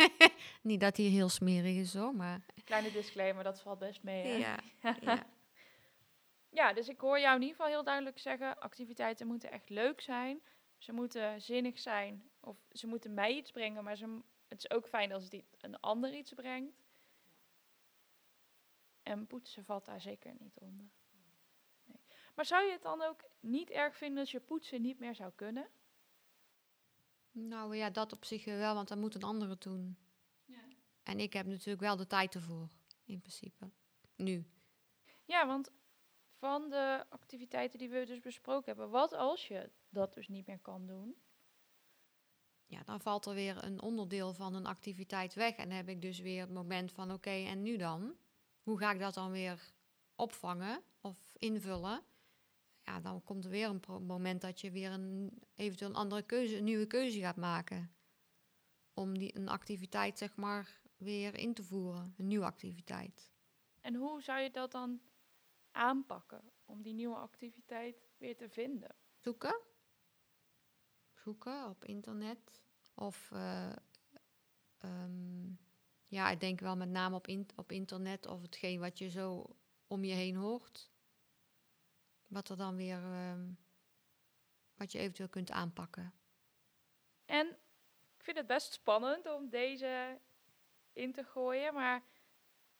niet 0.62 0.80
dat 0.80 0.96
die 0.96 1.10
heel 1.10 1.28
smerig 1.28 1.76
is 1.76 1.94
hoor, 1.94 2.14
maar... 2.14 2.40
Kleine 2.64 2.92
disclaimer, 2.92 3.44
dat 3.44 3.60
valt 3.60 3.78
best 3.78 4.02
mee. 4.02 4.24
Hè? 4.24 4.36
Ja, 4.36 4.58
ja. 5.00 5.26
Ja, 6.52 6.72
dus 6.72 6.88
ik 6.88 7.00
hoor 7.00 7.20
jou 7.20 7.34
in 7.34 7.40
ieder 7.42 7.56
geval 7.56 7.70
heel 7.72 7.84
duidelijk 7.84 8.18
zeggen: 8.18 8.58
activiteiten 8.58 9.26
moeten 9.26 9.50
echt 9.50 9.68
leuk 9.68 10.00
zijn. 10.00 10.40
Ze 10.78 10.92
moeten 10.92 11.40
zinnig 11.40 11.78
zijn. 11.78 12.30
Of 12.40 12.56
ze 12.72 12.86
moeten 12.86 13.14
mij 13.14 13.36
iets 13.36 13.50
brengen, 13.50 13.84
maar 13.84 13.96
ze, 13.96 14.20
het 14.48 14.58
is 14.58 14.70
ook 14.70 14.88
fijn 14.88 15.12
als 15.12 15.24
het 15.24 15.32
i- 15.32 15.44
een 15.60 15.80
ander 15.80 16.14
iets 16.14 16.32
brengt. 16.32 16.82
En 19.02 19.26
poetsen 19.26 19.64
valt 19.64 19.84
daar 19.84 20.00
zeker 20.00 20.34
niet 20.38 20.58
onder. 20.58 20.90
Nee. 21.84 22.00
Maar 22.34 22.44
zou 22.44 22.64
je 22.64 22.72
het 22.72 22.82
dan 22.82 23.02
ook 23.02 23.24
niet 23.40 23.70
erg 23.70 23.96
vinden 23.96 24.18
als 24.20 24.30
je 24.30 24.40
poetsen 24.40 24.82
niet 24.82 24.98
meer 24.98 25.14
zou 25.14 25.32
kunnen? 25.34 25.68
Nou 27.30 27.76
ja, 27.76 27.90
dat 27.90 28.12
op 28.12 28.24
zich 28.24 28.44
wel, 28.44 28.74
want 28.74 28.88
dan 28.88 28.98
moet 29.00 29.14
een 29.14 29.22
andere 29.22 29.50
het 29.50 29.62
doen. 29.62 29.96
En 31.02 31.18
ik 31.20 31.32
heb 31.32 31.46
natuurlijk 31.46 31.80
wel 31.80 31.96
de 31.96 32.06
tijd 32.06 32.34
ervoor, 32.34 32.68
in 33.04 33.20
principe. 33.20 33.70
Nu. 34.16 34.46
Ja, 35.24 35.46
want 35.46 35.70
van 36.42 36.70
de 36.70 37.04
activiteiten 37.08 37.78
die 37.78 37.88
we 37.88 38.06
dus 38.06 38.20
besproken 38.20 38.64
hebben, 38.64 38.90
wat 38.90 39.12
als 39.12 39.48
je 39.48 39.70
dat 39.88 40.14
dus 40.14 40.28
niet 40.28 40.46
meer 40.46 40.58
kan 40.58 40.86
doen? 40.86 41.16
Ja, 42.66 42.82
dan 42.82 43.00
valt 43.00 43.26
er 43.26 43.34
weer 43.34 43.64
een 43.64 43.80
onderdeel 43.80 44.34
van 44.34 44.54
een 44.54 44.66
activiteit 44.66 45.34
weg. 45.34 45.56
En 45.56 45.68
dan 45.68 45.76
heb 45.76 45.88
ik 45.88 46.02
dus 46.02 46.18
weer 46.18 46.40
het 46.40 46.52
moment 46.52 46.92
van, 46.92 47.12
oké, 47.12 47.30
en 47.30 47.62
nu 47.62 47.76
dan? 47.76 48.16
Hoe 48.62 48.78
ga 48.78 48.92
ik 48.92 48.98
dat 48.98 49.14
dan 49.14 49.30
weer 49.30 49.72
opvangen 50.14 50.82
of 51.00 51.34
invullen? 51.38 52.02
Ja, 52.82 53.00
dan 53.00 53.24
komt 53.24 53.44
er 53.44 53.50
weer 53.50 53.68
een 53.68 54.06
moment 54.06 54.40
dat 54.40 54.60
je 54.60 54.70
weer 54.70 54.90
een 54.90 55.38
eventueel 55.54 55.90
een 55.90 55.96
andere 55.96 56.22
keuze, 56.22 56.56
een 56.56 56.64
nieuwe 56.64 56.86
keuze 56.86 57.20
gaat 57.20 57.36
maken. 57.36 57.94
Om 58.94 59.18
die, 59.18 59.36
een 59.36 59.48
activiteit, 59.48 60.18
zeg 60.18 60.36
maar, 60.36 60.80
weer 60.96 61.34
in 61.34 61.54
te 61.54 61.64
voeren. 61.64 62.14
Een 62.16 62.26
nieuwe 62.26 62.44
activiteit. 62.44 63.32
En 63.80 63.94
hoe 63.94 64.22
zou 64.22 64.40
je 64.40 64.50
dat 64.50 64.72
dan 64.72 65.00
aanpakken 65.72 66.52
om 66.64 66.82
die 66.82 66.94
nieuwe 66.94 67.16
activiteit 67.16 68.08
weer 68.16 68.36
te 68.36 68.48
vinden? 68.48 68.96
Zoeken. 69.18 69.60
Zoeken 71.14 71.68
op 71.68 71.84
internet. 71.84 72.62
Of, 72.94 73.30
eh, 73.32 73.72
ehm, 74.78 75.46
ja, 76.06 76.30
ik 76.30 76.40
denk 76.40 76.60
wel 76.60 76.76
met 76.76 76.88
name 76.88 77.14
op, 77.16 77.26
in- 77.26 77.48
op 77.56 77.72
internet 77.72 78.26
of 78.26 78.42
hetgeen 78.42 78.80
wat 78.80 78.98
je 78.98 79.08
zo 79.10 79.56
om 79.86 80.04
je 80.04 80.14
heen 80.14 80.36
hoort. 80.36 80.90
Wat 82.26 82.48
er 82.48 82.56
dan 82.56 82.76
weer, 82.76 83.02
ehm, 83.02 83.52
wat 84.74 84.92
je 84.92 84.98
eventueel 84.98 85.28
kunt 85.28 85.50
aanpakken. 85.50 86.14
En 87.24 87.46
ik 88.16 88.22
vind 88.22 88.36
het 88.36 88.46
best 88.46 88.72
spannend 88.72 89.26
om 89.32 89.48
deze 89.48 90.20
in 90.92 91.12
te 91.12 91.24
gooien, 91.24 91.74
maar 91.74 92.02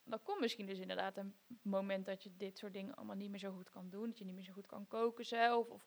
dan 0.05 0.23
komt 0.23 0.41
misschien 0.41 0.67
dus 0.67 0.79
inderdaad 0.79 1.17
een 1.17 1.35
moment 1.63 2.07
dat 2.07 2.23
je 2.23 2.37
dit 2.37 2.59
soort 2.59 2.73
dingen 2.73 2.95
allemaal 2.95 3.17
niet 3.17 3.31
meer 3.31 3.39
zo 3.39 3.53
goed 3.53 3.71
kan 3.71 3.91
doen. 3.91 4.07
Dat 4.09 4.19
je 4.19 4.25
niet 4.25 4.35
meer 4.35 4.45
zo 4.45 4.53
goed 4.53 4.67
kan 4.67 4.87
koken 4.87 5.27
zelf. 5.27 5.69
Of 5.69 5.87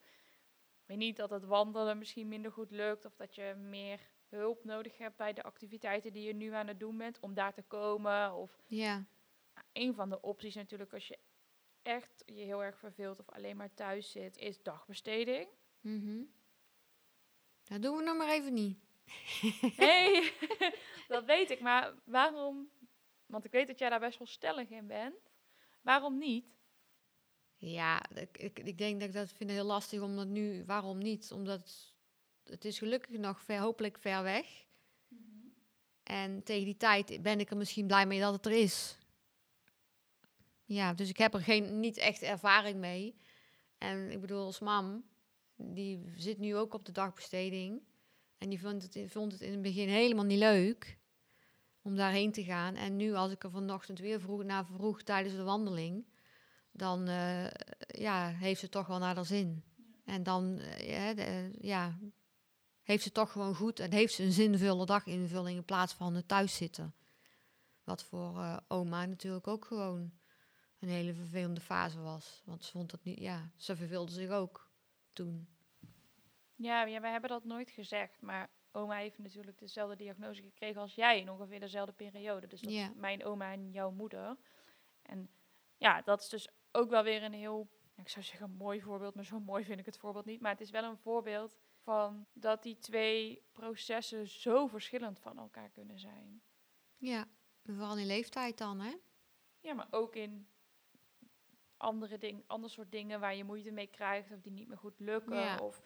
weet 0.86 0.98
niet 0.98 1.18
dat 1.18 1.30
het 1.30 1.46
wandelen 1.46 1.98
misschien 1.98 2.28
minder 2.28 2.52
goed 2.52 2.72
lukt. 2.72 3.06
Of 3.06 3.16
dat 3.16 3.36
je 3.36 3.56
meer 3.58 4.10
hulp 4.30 4.64
nodig 4.64 4.98
hebt 4.98 5.18
bij 5.18 5.34
de 5.34 5.44
activiteiten 5.44 6.14
die 6.14 6.24
je 6.24 6.34
nu 6.34 6.54
aan 6.54 6.68
het 6.68 6.80
doen 6.80 6.98
bent 6.98 7.20
om 7.20 7.34
daar 7.34 7.54
te 7.54 7.62
komen. 7.62 8.34
Of 8.34 8.64
Ja, 8.68 8.94
Nou, 9.54 9.68
een 9.74 9.94
van 9.94 10.10
de 10.10 10.22
opties 10.22 10.56
natuurlijk 10.56 10.94
als 10.94 11.08
je 11.08 11.18
echt 11.82 12.24
je 12.26 12.44
heel 12.44 12.64
erg 12.64 12.80
verveelt 12.80 13.20
of 13.20 13.30
alleen 13.30 13.58
maar 13.58 13.74
thuis 13.74 14.12
zit, 14.12 14.38
is 14.38 14.62
dagbesteding. 14.64 15.48
mhm. 15.82 16.24
Dat 17.64 17.82
doen 17.82 17.98
we 17.98 18.04
nog 18.04 18.18
maar 18.18 18.30
even 18.30 18.54
niet. 18.54 18.78
Nee, 19.78 20.32
dat 21.08 21.26
weet 21.26 21.50
ik. 21.50 21.60
Maar 21.60 21.94
waarom? 22.04 22.70
Want 23.26 23.46
ik 23.46 23.52
weet 23.52 23.68
dat 23.68 23.80
jij 23.80 23.90
daar 23.90 24.00
best 24.00 24.18
wel 24.18 24.28
stellig 24.28 24.70
in 24.70 24.88
bent. 24.88 25.32
Waarom 25.82 26.18
niet? 26.18 26.46
Ja, 27.58 28.10
ik, 28.10 28.38
ik, 28.38 28.60
ik 28.60 28.78
denk 28.78 29.00
dat 29.00 29.10
ik 29.10 29.16
dat 29.16 29.32
vind 29.32 29.50
heel 29.50 29.66
lastig 29.66 30.02
om 30.02 30.16
dat 30.16 30.28
nu. 30.28 30.66
Waarom 30.66 30.98
niet? 30.98 31.32
Omdat 31.32 31.94
het 32.44 32.66
is 32.66 32.78
gelukkig 32.78 33.18
nog 33.18 33.42
ver, 33.42 33.60
hopelijk 33.60 33.98
ver 33.98 34.24
weg. 34.24 34.66
En 36.04 36.44
tegen 36.44 36.66
die 36.66 36.78
tijd 36.78 37.22
ben 37.22 37.40
ik 37.40 37.50
er 37.50 37.58
misschien 37.58 37.88
blij 37.88 38.06
mee 38.06 38.20
dat 38.20 38.34
het 38.34 38.46
er 38.46 38.52
is. 38.52 38.98
Ja, 40.66 40.94
dus 40.94 41.10
ik 41.10 41.18
heb 41.18 41.34
er 41.34 41.42
geen, 41.42 41.80
niet 41.80 41.98
echt 41.98 42.22
ervaring 42.22 42.80
mee. 42.80 43.16
En 43.78 44.12
ik 44.12 44.22
bedoel, 44.22 44.46
als 44.46 44.60
mam, 44.60 45.06
die 45.56 46.14
zit 46.18 46.38
nu 46.38 46.56
ook 46.56 46.74
op 46.74 46.86
de 46.86 46.92
dagbesteding. 46.92 47.82
En 48.38 48.50
die 48.50 48.60
vond 48.60 48.84
het, 48.84 49.12
vond 49.12 49.32
het 49.32 49.42
in 49.42 49.52
het 49.52 49.62
begin 49.62 49.90
helemaal 49.90 50.26
niet 50.26 50.40
leuk 50.40 50.98
om 51.86 51.96
daarheen 51.96 52.32
te 52.32 52.44
gaan. 52.44 52.76
En 52.76 52.96
nu, 52.96 53.14
als 53.14 53.32
ik 53.32 53.44
er 53.44 53.52
vanochtend 53.52 54.00
weer 54.00 54.20
vroeg, 54.20 54.44
naar 54.44 54.66
vroeg 54.66 55.02
tijdens 55.02 55.36
de 55.36 55.44
wandeling, 55.44 56.06
dan 56.72 57.08
eh, 57.08 57.48
ja, 57.88 58.28
heeft 58.28 58.60
ze 58.60 58.70
toch 58.70 58.88
wel 58.88 59.00
naar 59.00 59.16
haar 59.16 59.26
zin. 59.26 59.64
En 60.06 60.24
dan 60.24 60.60
eh, 60.60 61.54
ja, 61.54 61.98
heeft 62.82 63.04
ze 63.04 63.12
toch 63.12 63.32
gewoon 63.32 63.56
goed 63.56 63.80
en 63.80 63.92
heeft 63.92 64.14
ze 64.14 64.24
een 64.24 64.32
zinvolle 64.32 64.86
daginvulling 64.86 65.58
in 65.58 65.66
plaats 65.66 65.94
van 65.94 66.16
het 66.16 66.28
thuiszitten. 66.28 66.96
Wat 67.84 68.04
voor 68.04 68.38
eh, 68.38 68.58
oma 68.68 69.06
natuurlijk 69.06 69.48
ook 69.48 69.66
gewoon 69.66 70.12
een 70.80 70.90
hele 70.90 71.14
vervelende 71.14 71.62
fase 71.62 72.00
was. 72.00 72.42
Want 72.46 72.64
ze 72.64 72.72
vond 72.72 72.92
dat 72.92 73.04
niet, 73.04 73.20
ja, 73.20 73.52
ze 73.56 73.76
verveelde 73.76 74.12
zich 74.12 74.30
ook 74.30 74.72
toen. 75.14 75.48
Ja, 76.56 76.86
ja, 76.86 77.02
wij 77.02 77.12
hebben 77.12 77.30
dat 77.30 77.44
nooit 77.44 77.70
gezegd. 77.70 78.22
Maar 78.22 78.50
oma 78.76 78.96
heeft 78.96 79.18
natuurlijk 79.18 79.60
dezelfde 79.60 79.96
diagnose 79.96 80.42
gekregen 80.42 80.82
als 80.82 80.96
jij 80.96 81.20
in 81.20 81.30
ongeveer 81.30 81.60
dezelfde 81.60 81.94
periode. 81.94 82.48
Dus 82.48 82.62
dat 82.62 82.72
is 82.72 82.90
mijn 82.96 83.26
oma 83.26 83.52
en 83.52 83.72
jouw 83.72 83.92
moeder. 83.92 84.38
En 85.02 85.30
ja, 85.78 86.02
dat 86.02 86.22
is 86.22 86.30
dus 86.30 86.50
ook 86.72 86.90
wel 86.90 87.04
weer 87.04 87.24
een 87.24 87.34
heel, 87.34 87.70
ik 87.96 88.10
zou 88.10 88.26
zeggen 88.26 88.50
een 88.50 88.56
mooi 88.56 88.82
voorbeeld, 88.82 89.16
maar 89.16 89.26
zo 89.26 89.40
mooi 89.40 89.64
vind 89.64 89.80
ik 89.80 89.86
het 89.86 89.98
voorbeeld 89.98 90.26
niet. 90.26 90.42
Maar 90.42 90.52
het 90.52 90.62
is 90.62 90.70
wel 90.70 90.84
een 90.84 90.98
voorbeeld 90.98 91.58
van 91.78 92.28
dat 92.34 92.64
die 92.64 92.78
twee 92.78 93.44
processen 93.52 94.28
zo 94.28 94.68
verschillend 94.68 95.20
van 95.20 95.38
elkaar 95.38 95.70
kunnen 95.70 96.00
zijn. 96.00 96.42
Ja, 96.98 97.28
vooral 97.64 97.98
in 97.98 98.06
leeftijd 98.06 98.58
dan, 98.58 98.80
hè? 98.80 98.96
Ja, 99.60 99.74
maar 99.74 99.88
ook 99.90 100.16
in 100.16 100.48
andere 101.78 102.18
dingen, 102.18 102.44
ander 102.48 102.70
soort 102.70 102.92
dingen 102.92 103.20
waar 103.20 103.36
je 103.36 103.44
moeite 103.44 103.72
mee 103.72 103.88
krijgt 103.88 104.32
of 104.32 104.42
die 104.42 104.52
niet 104.52 104.68
meer 104.68 104.78
goed 104.78 105.00
lukken. 105.00 105.36
Ja. 105.36 105.58
Of 105.58 105.82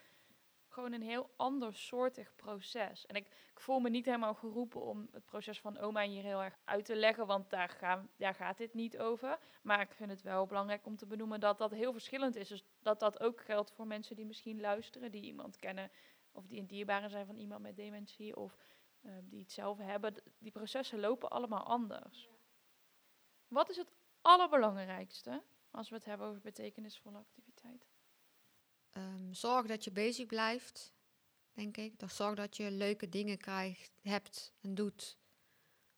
gewoon 0.70 0.92
een 0.92 1.02
heel 1.02 1.30
ander 1.36 1.74
soortig 1.74 2.36
proces. 2.36 3.06
En 3.06 3.16
ik, 3.16 3.26
ik 3.28 3.60
voel 3.60 3.80
me 3.80 3.90
niet 3.90 4.06
helemaal 4.06 4.34
geroepen 4.34 4.82
om 4.82 5.08
het 5.12 5.26
proces 5.26 5.60
van 5.60 5.78
oma 5.78 6.04
hier 6.04 6.24
heel 6.24 6.44
erg 6.44 6.58
uit 6.64 6.86
te 6.86 6.96
leggen, 6.96 7.28
want 7.28 7.50
daar, 7.50 7.70
gaan, 7.70 8.10
daar 8.18 8.34
gaat 8.34 8.58
dit 8.58 8.74
niet 8.74 8.98
over. 8.98 9.40
Maar 9.62 9.82
ik 9.82 9.92
vind 9.92 10.10
het 10.10 10.22
wel 10.22 10.46
belangrijk 10.46 10.86
om 10.86 10.96
te 10.96 11.06
benoemen 11.06 11.40
dat 11.40 11.58
dat 11.58 11.72
heel 11.72 11.92
verschillend 11.92 12.36
is. 12.36 12.48
Dus 12.48 12.64
dat 12.80 13.00
dat 13.00 13.20
ook 13.20 13.42
geldt 13.42 13.72
voor 13.72 13.88
mensen 13.88 14.16
die 14.16 14.26
misschien 14.26 14.60
luisteren, 14.60 15.12
die 15.12 15.24
iemand 15.24 15.56
kennen 15.56 15.92
of 16.32 16.48
die 16.48 16.60
een 16.60 16.68
dierbare 16.68 17.10
zijn 17.10 17.26
van 17.26 17.38
iemand 17.38 17.62
met 17.62 17.76
dementie 17.76 18.36
of 18.36 18.58
eh, 19.02 19.12
die 19.24 19.40
het 19.40 19.52
zelf 19.52 19.78
hebben. 19.78 20.14
Die 20.38 20.52
processen 20.52 21.00
lopen 21.00 21.30
allemaal 21.30 21.64
anders. 21.64 22.30
Wat 23.48 23.70
is 23.70 23.78
het 23.78 23.92
allerbelangrijkste 24.22 25.44
als 25.72 25.90
we 25.90 25.96
het 25.96 26.06
hebben 26.06 26.28
over 26.28 26.42
betekenisvolle 26.42 27.18
activiteiten? 27.18 27.90
Ehm, 28.91 29.34
zorg 29.34 29.67
dat 29.67 29.84
je 29.84 29.91
bezig 29.91 30.25
blijft, 30.25 30.93
denk 31.54 31.78
ik. 31.78 31.93
Zorg 32.08 32.36
dat 32.36 32.58
je 32.58 32.71
leuke 32.71 33.10
dingen 33.10 33.38
krijgt, 33.38 33.91
hebt 34.02 34.54
en 34.62 34.75
doet 34.75 35.17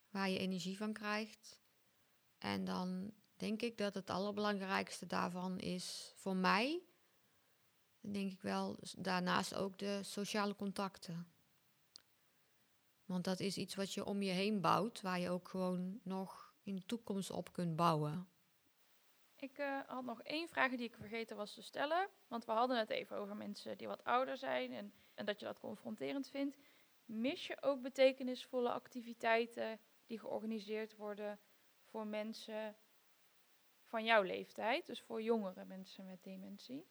waar 0.10 0.30
je 0.30 0.40
energie 0.40 0.78
van 0.78 0.94
krijgt. 0.94 1.60
En 2.38 2.66
dan 2.66 3.14
denk 3.36 3.62
ik 3.62 3.78
dat 3.78 3.94
het 3.94 4.10
allerbelangrijkste 4.10 5.06
daarvan 5.06 5.60
is 5.60 6.14
voor 6.16 6.36
mij, 6.36 6.82
denk 8.00 8.32
ik 8.32 8.42
wel, 8.42 8.78
daarnaast 8.98 9.54
ook 9.54 9.78
de 9.78 10.00
sociale 10.04 10.56
contacten. 10.56 11.32
Want 13.06 13.24
dat 13.24 13.40
is 13.40 13.58
iets 13.58 13.76
wat 13.76 13.94
je 13.94 14.06
om 14.06 14.22
je 14.22 14.32
heen 14.32 14.62
bouwt, 14.62 15.02
waar 15.02 15.20
je 15.20 15.30
ook 15.30 15.48
gewoon 15.48 16.00
nog 16.04 16.54
in 16.64 16.76
de 16.76 16.86
toekomst 16.86 17.32
op 17.32 17.54
kunt 17.54 17.76
bouwen. 17.76 18.28
Ik 19.42 19.58
eh, 19.58 19.80
had 19.88 20.04
nog 20.04 20.22
één 20.22 20.48
vraag 20.48 20.72
die 20.72 20.88
ik 20.88 20.96
vergeten 20.96 21.38
was 21.38 21.54
te 21.54 21.62
stellen. 21.62 22.08
Want 22.28 22.46
we 22.46 22.52
hadden 22.52 22.78
het 22.78 22.90
even 22.90 23.18
over 23.18 23.36
mensen 23.36 23.78
die 23.78 23.88
wat 23.88 24.04
ouder 24.04 24.38
zijn. 24.38 24.74
En 24.74 24.94
en 25.22 25.28
dat 25.28 25.40
je 25.40 25.46
dat 25.46 25.60
confronterend 25.60 26.30
vindt, 26.30 26.58
mis 27.06 27.48
je 27.48 27.62
ook 27.62 27.82
betekenisvolle 27.82 28.72
activiteiten 28.72 29.80
die 30.06 30.20
georganiseerd 30.20 30.96
worden 30.96 31.40
voor 31.84 32.08
mensen 32.08 32.76
van 33.84 34.04
jouw 34.06 34.22
leeftijd, 34.22 34.86
dus 34.86 35.02
voor 35.02 35.22
jongere 35.22 35.66
mensen 35.66 36.06
met 36.06 36.24
dementie? 36.24 36.88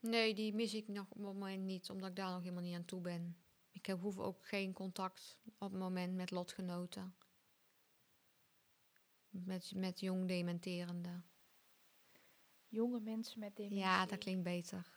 Nee, 0.00 0.34
die 0.34 0.54
mis 0.54 0.74
ik 0.74 0.88
nog 0.88 1.04
op 1.04 1.16
het 1.16 1.26
moment 1.26 1.62
niet, 1.62 1.90
omdat 1.90 2.08
ik 2.08 2.16
daar 2.16 2.30
nog 2.30 2.42
helemaal 2.42 2.62
niet 2.62 2.74
aan 2.74 2.84
toe 2.84 3.00
ben. 3.00 3.36
Ik 3.70 3.86
heb, 3.86 4.00
hoef 4.00 4.18
ook 4.18 4.46
geen 4.46 4.72
contact 4.72 5.38
op 5.58 5.70
het 5.70 5.80
moment 5.80 6.14
met 6.14 6.30
lotgenoten. 6.30 7.16
Met, 9.44 9.72
met 9.74 10.00
jong 10.00 10.28
dementerende. 10.28 11.22
Jonge 12.68 13.00
mensen 13.00 13.40
met 13.40 13.56
dementie. 13.56 13.78
Ja, 13.78 14.06
dat 14.06 14.18
klinkt 14.18 14.42
beter. 14.42 14.94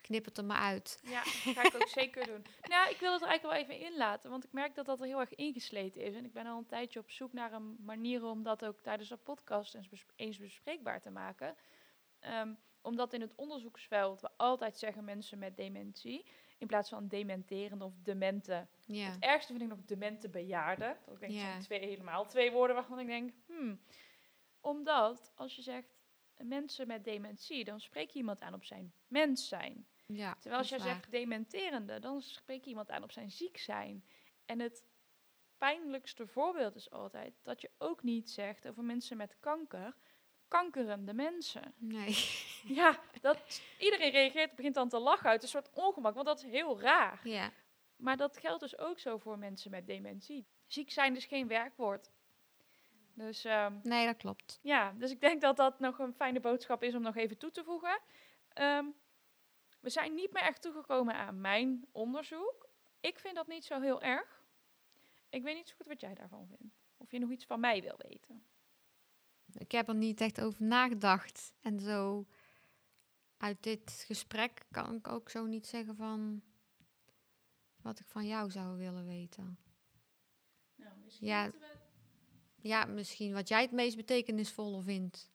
Knip 0.00 0.24
het 0.24 0.38
er 0.38 0.44
maar 0.44 0.60
uit. 0.60 1.00
Ja, 1.02 1.22
dat 1.22 1.32
ga 1.32 1.64
ik 1.64 1.74
ook 1.74 1.88
zeker 1.88 2.26
doen. 2.26 2.44
Nou, 2.72 2.90
ik 2.90 2.98
wil 3.00 3.12
het 3.12 3.22
er 3.22 3.28
eigenlijk 3.28 3.42
wel 3.42 3.76
even 3.76 3.86
inlaten, 3.92 4.30
want 4.30 4.44
ik 4.44 4.52
merk 4.52 4.74
dat 4.74 4.86
dat 4.86 5.00
er 5.00 5.06
heel 5.06 5.20
erg 5.20 5.34
ingesleten 5.34 6.02
is. 6.02 6.14
En 6.14 6.24
ik 6.24 6.32
ben 6.32 6.46
al 6.46 6.58
een 6.58 6.66
tijdje 6.66 6.98
op 7.00 7.10
zoek 7.10 7.32
naar 7.32 7.52
een 7.52 7.76
manier 7.84 8.24
om 8.24 8.42
dat 8.42 8.64
ook 8.64 8.80
tijdens 8.82 9.08
de 9.08 9.16
podcast 9.16 9.74
eens, 9.74 9.88
bes- 9.88 10.06
eens 10.16 10.38
bespreekbaar 10.38 11.00
te 11.00 11.10
maken. 11.10 11.56
Ehm, 12.18 12.54
omdat 12.80 13.12
in 13.12 13.20
het 13.20 13.34
onderzoeksveld 13.34 14.20
we 14.20 14.30
altijd 14.36 14.78
zeggen 14.78 15.04
mensen 15.04 15.38
met 15.38 15.56
dementie, 15.56 16.26
in 16.62 16.68
plaats 16.68 16.88
van 16.88 17.08
dementerende 17.08 17.84
of 17.84 17.94
demente. 18.02 18.66
Ja. 18.86 19.04
Het 19.10 19.22
ergste 19.22 19.52
vind 19.52 19.64
ik 19.70 19.76
nog 19.76 19.84
demente 19.84 20.28
bejaarden. 20.28 20.96
Dat 21.04 21.14
ik 21.14 21.20
denk, 21.20 21.32
Ja. 21.32 21.38
zijn 21.40 21.60
twee, 21.60 21.80
helemaal 21.80 22.26
twee 22.26 22.50
woorden 22.50 22.76
waarvan 22.76 22.98
ik 22.98 23.06
denk, 23.06 23.32
hmm. 23.46 23.80
Omdat 24.60 25.32
als 25.34 25.56
je 25.56 25.62
zegt 25.62 25.94
mensen 26.36 26.86
met 26.86 27.04
dementie, 27.04 27.64
dan 27.64 27.80
spreek 27.80 28.10
je 28.10 28.18
iemand 28.18 28.40
aan 28.40 28.54
op 28.54 28.64
zijn 28.64 28.92
mens 29.06 29.48
zijn. 29.48 29.86
ja 30.06 30.32
Terwijl 30.34 30.56
als 30.60 30.68
je 30.68 30.78
waar. 30.78 30.86
zegt 30.86 31.10
dementerende, 31.10 31.98
dan 32.00 32.20
spreek 32.20 32.62
je 32.64 32.70
iemand 32.70 32.90
aan 32.90 33.02
op 33.02 33.12
zijn 33.12 33.30
ziek 33.30 33.56
zijn. 33.58 34.04
En 34.44 34.58
het 34.60 34.84
pijnlijkste 35.58 36.26
voorbeeld 36.26 36.74
is 36.74 36.90
altijd 36.90 37.40
dat 37.42 37.60
je 37.60 37.70
ook 37.78 38.02
niet 38.02 38.30
zegt 38.30 38.68
over 38.68 38.84
mensen 38.84 39.16
met 39.16 39.36
kanker, 39.40 39.96
kankerende 40.52 41.14
mensen. 41.14 41.74
Nee. 41.78 42.16
Ja, 42.80 42.98
dat, 43.20 43.60
iedereen 43.78 44.10
reageert, 44.10 44.54
begint 44.54 44.74
dan 44.74 44.88
te 44.88 44.98
lachen 44.98 45.28
uit 45.28 45.42
een 45.42 45.48
soort 45.48 45.70
ongemak, 45.72 46.14
want 46.14 46.26
dat 46.26 46.38
is 46.38 46.50
heel 46.50 46.80
raar. 46.80 47.20
ja. 47.24 47.50
Maar 47.96 48.16
dat 48.16 48.36
geldt 48.36 48.60
dus 48.60 48.78
ook 48.78 48.98
zo 48.98 49.18
voor 49.18 49.38
mensen 49.38 49.70
met 49.70 49.86
dementie. 49.86 50.46
Ziek 50.66 50.90
zijn 50.90 51.16
is 51.16 51.24
geen 51.24 51.48
werkwoord. 51.48 52.10
Dus 53.14 53.44
ehm, 53.44 53.78
nee, 53.82 54.06
dat 54.06 54.16
klopt. 54.16 54.58
ja, 54.62 54.92
dus 54.92 55.10
ik 55.10 55.20
denk 55.20 55.40
dat 55.40 55.56
dat 55.56 55.80
nog 55.80 55.98
een 55.98 56.14
fijne 56.14 56.40
boodschap 56.40 56.82
is 56.82 56.94
om 56.94 57.02
nog 57.02 57.16
even 57.16 57.38
toe 57.38 57.50
te 57.50 57.64
voegen. 57.64 58.00
Ehm, 58.48 58.84
we 59.80 59.90
zijn 59.90 60.14
niet 60.14 60.32
meer 60.32 60.42
echt 60.42 60.62
toegekomen 60.62 61.14
aan 61.14 61.40
mijn 61.40 61.86
onderzoek. 61.92 62.68
Ik 63.00 63.18
vind 63.18 63.34
dat 63.34 63.46
niet 63.46 63.64
zo 63.64 63.80
heel 63.80 64.02
erg. 64.02 64.42
Ik 65.28 65.42
weet 65.42 65.56
niet 65.56 65.68
zo 65.68 65.74
goed 65.76 65.86
wat 65.86 66.00
jij 66.00 66.14
daarvan 66.14 66.46
vindt. 66.46 66.74
Of 66.96 67.10
je 67.10 67.18
nog 67.18 67.30
iets 67.30 67.44
van 67.44 67.60
mij 67.60 67.82
wil 67.82 67.96
weten. 68.08 68.44
Ik 69.62 69.72
heb 69.72 69.88
er 69.88 69.94
niet 69.94 70.20
echt 70.20 70.40
over 70.40 70.64
nagedacht. 70.64 71.52
En 71.60 71.80
zo 71.80 72.26
uit 73.36 73.62
dit 73.62 74.04
gesprek 74.06 74.66
kan 74.70 74.94
ik 74.94 75.08
ook 75.08 75.30
zo 75.30 75.46
niet 75.46 75.66
zeggen 75.66 75.96
van 75.96 76.42
wat 77.76 77.98
ik 78.00 78.06
van 78.06 78.26
jou 78.26 78.50
zou 78.50 78.78
willen 78.78 79.06
weten. 79.06 79.58
Nou, 80.74 80.94
Ja. 81.20 81.50
Ja, 82.56 82.84
misschien 82.84 83.32
wat 83.32 83.48
jij 83.48 83.62
het 83.62 83.72
meest 83.72 83.96
betekenisvolle 83.96 84.82
vindt. 84.82 85.30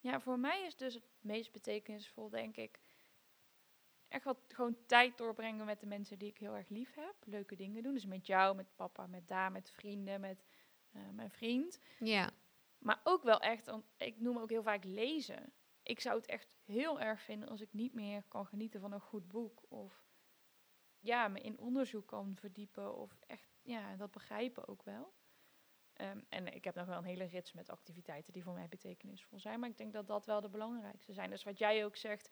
Ja, 0.00 0.20
voor 0.20 0.38
mij 0.38 0.62
is 0.62 0.76
dus 0.76 0.94
het 0.94 1.04
meest 1.20 1.52
betekenisvol, 1.52 2.28
denk 2.28 2.56
ik, 2.56 2.80
echt 4.08 4.24
wat 4.24 4.38
gewoon 4.48 4.76
tijd 4.86 5.18
doorbrengen 5.18 5.66
met 5.66 5.80
de 5.80 5.86
mensen 5.86 6.18
die 6.18 6.28
ik 6.28 6.38
heel 6.38 6.56
erg 6.56 6.68
lief 6.68 6.94
heb. 6.94 7.14
Leuke 7.24 7.56
dingen 7.56 7.82
doen. 7.82 7.94
Dus 7.94 8.06
met 8.06 8.26
jou, 8.26 8.56
met 8.56 8.76
papa, 8.76 9.06
met 9.06 9.28
Daan, 9.28 9.52
met 9.52 9.70
vrienden, 9.70 10.20
met 10.20 10.44
eh, 10.92 11.02
mijn 11.12 11.30
vriend. 11.30 11.78
Ja, 11.98 12.30
Maar 12.82 13.00
ook 13.04 13.22
wel 13.22 13.40
echt, 13.40 13.66
want 13.66 13.84
ik 13.96 14.20
noem 14.20 14.38
ook 14.38 14.50
heel 14.50 14.62
vaak 14.62 14.84
lezen. 14.84 15.52
Ik 15.82 16.00
zou 16.00 16.16
het 16.16 16.26
echt 16.26 16.56
heel 16.64 17.00
erg 17.00 17.20
vinden 17.20 17.48
als 17.48 17.60
ik 17.60 17.72
niet 17.72 17.94
meer 17.94 18.22
kan 18.28 18.46
genieten 18.46 18.80
van 18.80 18.92
een 18.92 19.00
goed 19.00 19.28
boek. 19.28 19.62
Of 19.68 20.04
ja, 20.98 21.28
me 21.28 21.40
in 21.40 21.58
onderzoek 21.58 22.06
kan 22.06 22.36
verdiepen. 22.36 22.96
Of 22.96 23.20
echt, 23.26 23.50
ja, 23.62 23.96
dat 23.96 24.10
begrijpen 24.10 24.68
ook 24.68 24.82
wel. 24.82 25.14
Ehm, 25.92 26.20
en 26.28 26.54
ik 26.54 26.64
heb 26.64 26.74
nog 26.74 26.86
wel 26.86 26.98
een 26.98 27.04
hele 27.04 27.24
rits 27.24 27.52
met 27.52 27.70
activiteiten 27.70 28.32
die 28.32 28.42
voor 28.42 28.54
mij 28.54 28.68
betekenisvol 28.68 29.38
zijn. 29.38 29.60
Maar 29.60 29.68
ik 29.68 29.78
denk 29.78 29.92
dat 29.92 30.06
dat 30.06 30.26
wel 30.26 30.40
de 30.40 30.48
belangrijkste 30.48 31.12
zijn. 31.12 31.30
Dus 31.30 31.44
wat 31.44 31.58
jij 31.58 31.84
ook 31.84 31.96
zegt, 31.96 32.30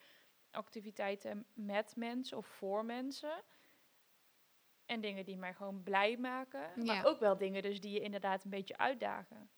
activiteiten 0.51 1.45
met 1.53 1.95
mensen 1.95 2.37
of 2.37 2.45
voor 2.45 2.85
mensen. 2.85 3.43
En 4.85 5.01
dingen 5.01 5.25
die 5.25 5.37
mij 5.37 5.53
gewoon 5.53 5.83
blij 5.83 6.17
maken. 6.17 6.85
Maar 6.85 7.05
ook 7.05 7.19
wel 7.19 7.37
dingen 7.37 7.61
dus 7.61 7.81
die 7.81 7.91
je 7.91 7.99
inderdaad 7.99 8.43
een 8.43 8.49
beetje 8.49 8.77
uitdagen. 8.77 9.49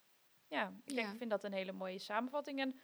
Ja, 0.54 0.68
ik, 0.86 0.96
denk, 0.96 1.00
Ja. 1.08 1.12
ik 1.12 1.18
vind 1.18 1.30
dat 1.30 1.44
een 1.44 1.54
hele 1.54 1.72
mooie 1.72 2.00
samenvatting. 2.00 2.60
En 2.60 2.80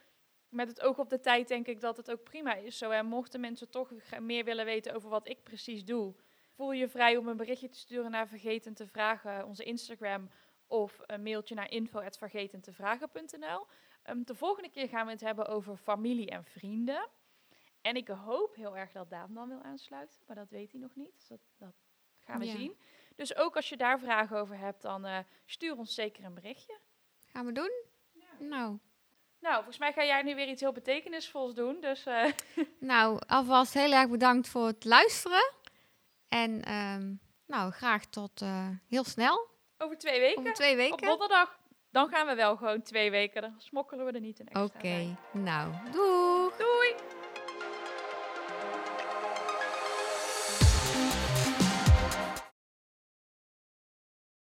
met 0.50 0.68
het 0.68 0.82
oog 0.82 1.00
op 1.00 1.10
de 1.10 1.20
tijd 1.20 1.48
denk 1.48 1.68
ik 1.68 1.80
dat 1.82 1.98
het 1.98 2.12
ook 2.12 2.24
prima 2.24 2.56
is 2.56 2.78
zo. 2.78 2.90
En 2.90 3.06
mochten 3.06 3.40
mensen 3.40 3.70
toch 3.70 3.92
meer 4.20 4.44
willen 4.44 4.66
weten 4.66 4.94
over 4.94 5.10
wat 5.10 5.28
ik 5.28 5.44
precies 5.44 5.86
doe, 5.86 6.16
voel 6.52 6.72
je 6.72 6.88
vrij 6.90 7.18
om 7.18 7.28
een 7.28 7.38
berichtje 7.38 7.70
te 7.70 7.78
sturen 7.78 8.12
naar 8.12 8.28
Vergeten 8.28 8.74
te 8.74 8.88
Vragen, 8.88 9.46
onze 9.46 9.64
Instagram, 9.64 10.30
of 10.68 11.00
een 11.06 11.24
mailtje 11.24 11.56
naar 11.56 11.72
info.vergetentevragen.nl. 11.72 13.66
Ehm, 14.04 14.24
de 14.24 14.36
volgende 14.36 14.70
keer 14.70 14.88
gaan 14.90 15.06
we 15.06 15.12
het 15.12 15.22
hebben 15.22 15.48
over 15.48 15.78
familie 15.78 16.30
en 16.30 16.44
vrienden. 16.44 17.08
En 17.82 17.96
ik 17.96 18.08
hoop 18.08 18.56
heel 18.56 18.78
erg 18.78 18.92
dat 18.92 19.10
Daan 19.10 19.34
dan 19.34 19.48
wil 19.50 19.62
aansluiten, 19.62 20.20
maar 20.28 20.36
dat 20.36 20.50
weet 20.50 20.72
hij 20.72 20.80
nog 20.82 20.96
niet. 20.96 21.14
Dus 21.16 21.28
dat, 21.28 21.40
dat 21.58 21.74
gaan 22.20 22.40
we 22.40 22.46
Ja. 22.46 22.52
zien. 22.52 22.78
Dus 23.16 23.36
ook 23.36 23.56
als 23.56 23.70
je 23.70 23.78
daar 23.78 24.00
vragen 24.00 24.38
over 24.38 24.58
hebt, 24.58 24.82
dan 24.82 25.06
eh, 25.06 25.20
stuur 25.46 25.78
ons 25.78 25.94
zeker 25.94 26.24
een 26.24 26.34
berichtje. 26.34 26.80
Gaan 27.34 27.46
we 27.46 27.52
doen? 27.52 27.72
Nou, 28.40 28.78
Nou, 29.40 29.56
volgens 29.56 29.78
mij 29.78 29.94
ga 29.94 30.06
jij 30.06 30.22
nu 30.22 30.36
weer 30.36 30.48
iets 30.48 30.62
heel 30.62 30.72
betekenisvols 30.72 31.54
doen. 31.54 31.82
Dus 31.82 32.06
eh, 32.06 32.26
nou, 32.80 33.22
alvast 33.28 33.74
heel 33.74 33.92
erg 33.92 34.10
bedankt 34.10 34.48
voor 34.50 34.66
het 34.66 34.86
luisteren. 34.86 35.54
En 36.28 36.64
ehm, 36.64 37.14
nou, 37.46 37.72
graag 37.72 38.06
tot 38.06 38.42
eh, 38.42 38.68
heel 38.90 39.04
snel. 39.04 39.48
over 39.78 39.98
twee 39.98 40.20
weken, 40.20 40.40
Over 40.40 40.54
twee 40.54 40.72
op 40.72 40.78
weken. 40.78 41.08
donderdag, 41.08 41.60
dan 41.92 42.10
gaan 42.10 42.28
we 42.28 42.36
wel 42.36 42.56
gewoon 42.58 42.82
twee 42.82 43.12
weken. 43.12 43.42
Dan 43.42 43.54
smokkelen 43.58 44.06
we 44.06 44.12
er 44.12 44.20
niet 44.22 44.40
een 44.40 44.48
extra 44.48 44.64
Oké, 44.80 45.18
nou, 45.34 45.74
doeg! 45.92 46.58
Doei! 46.58 47.19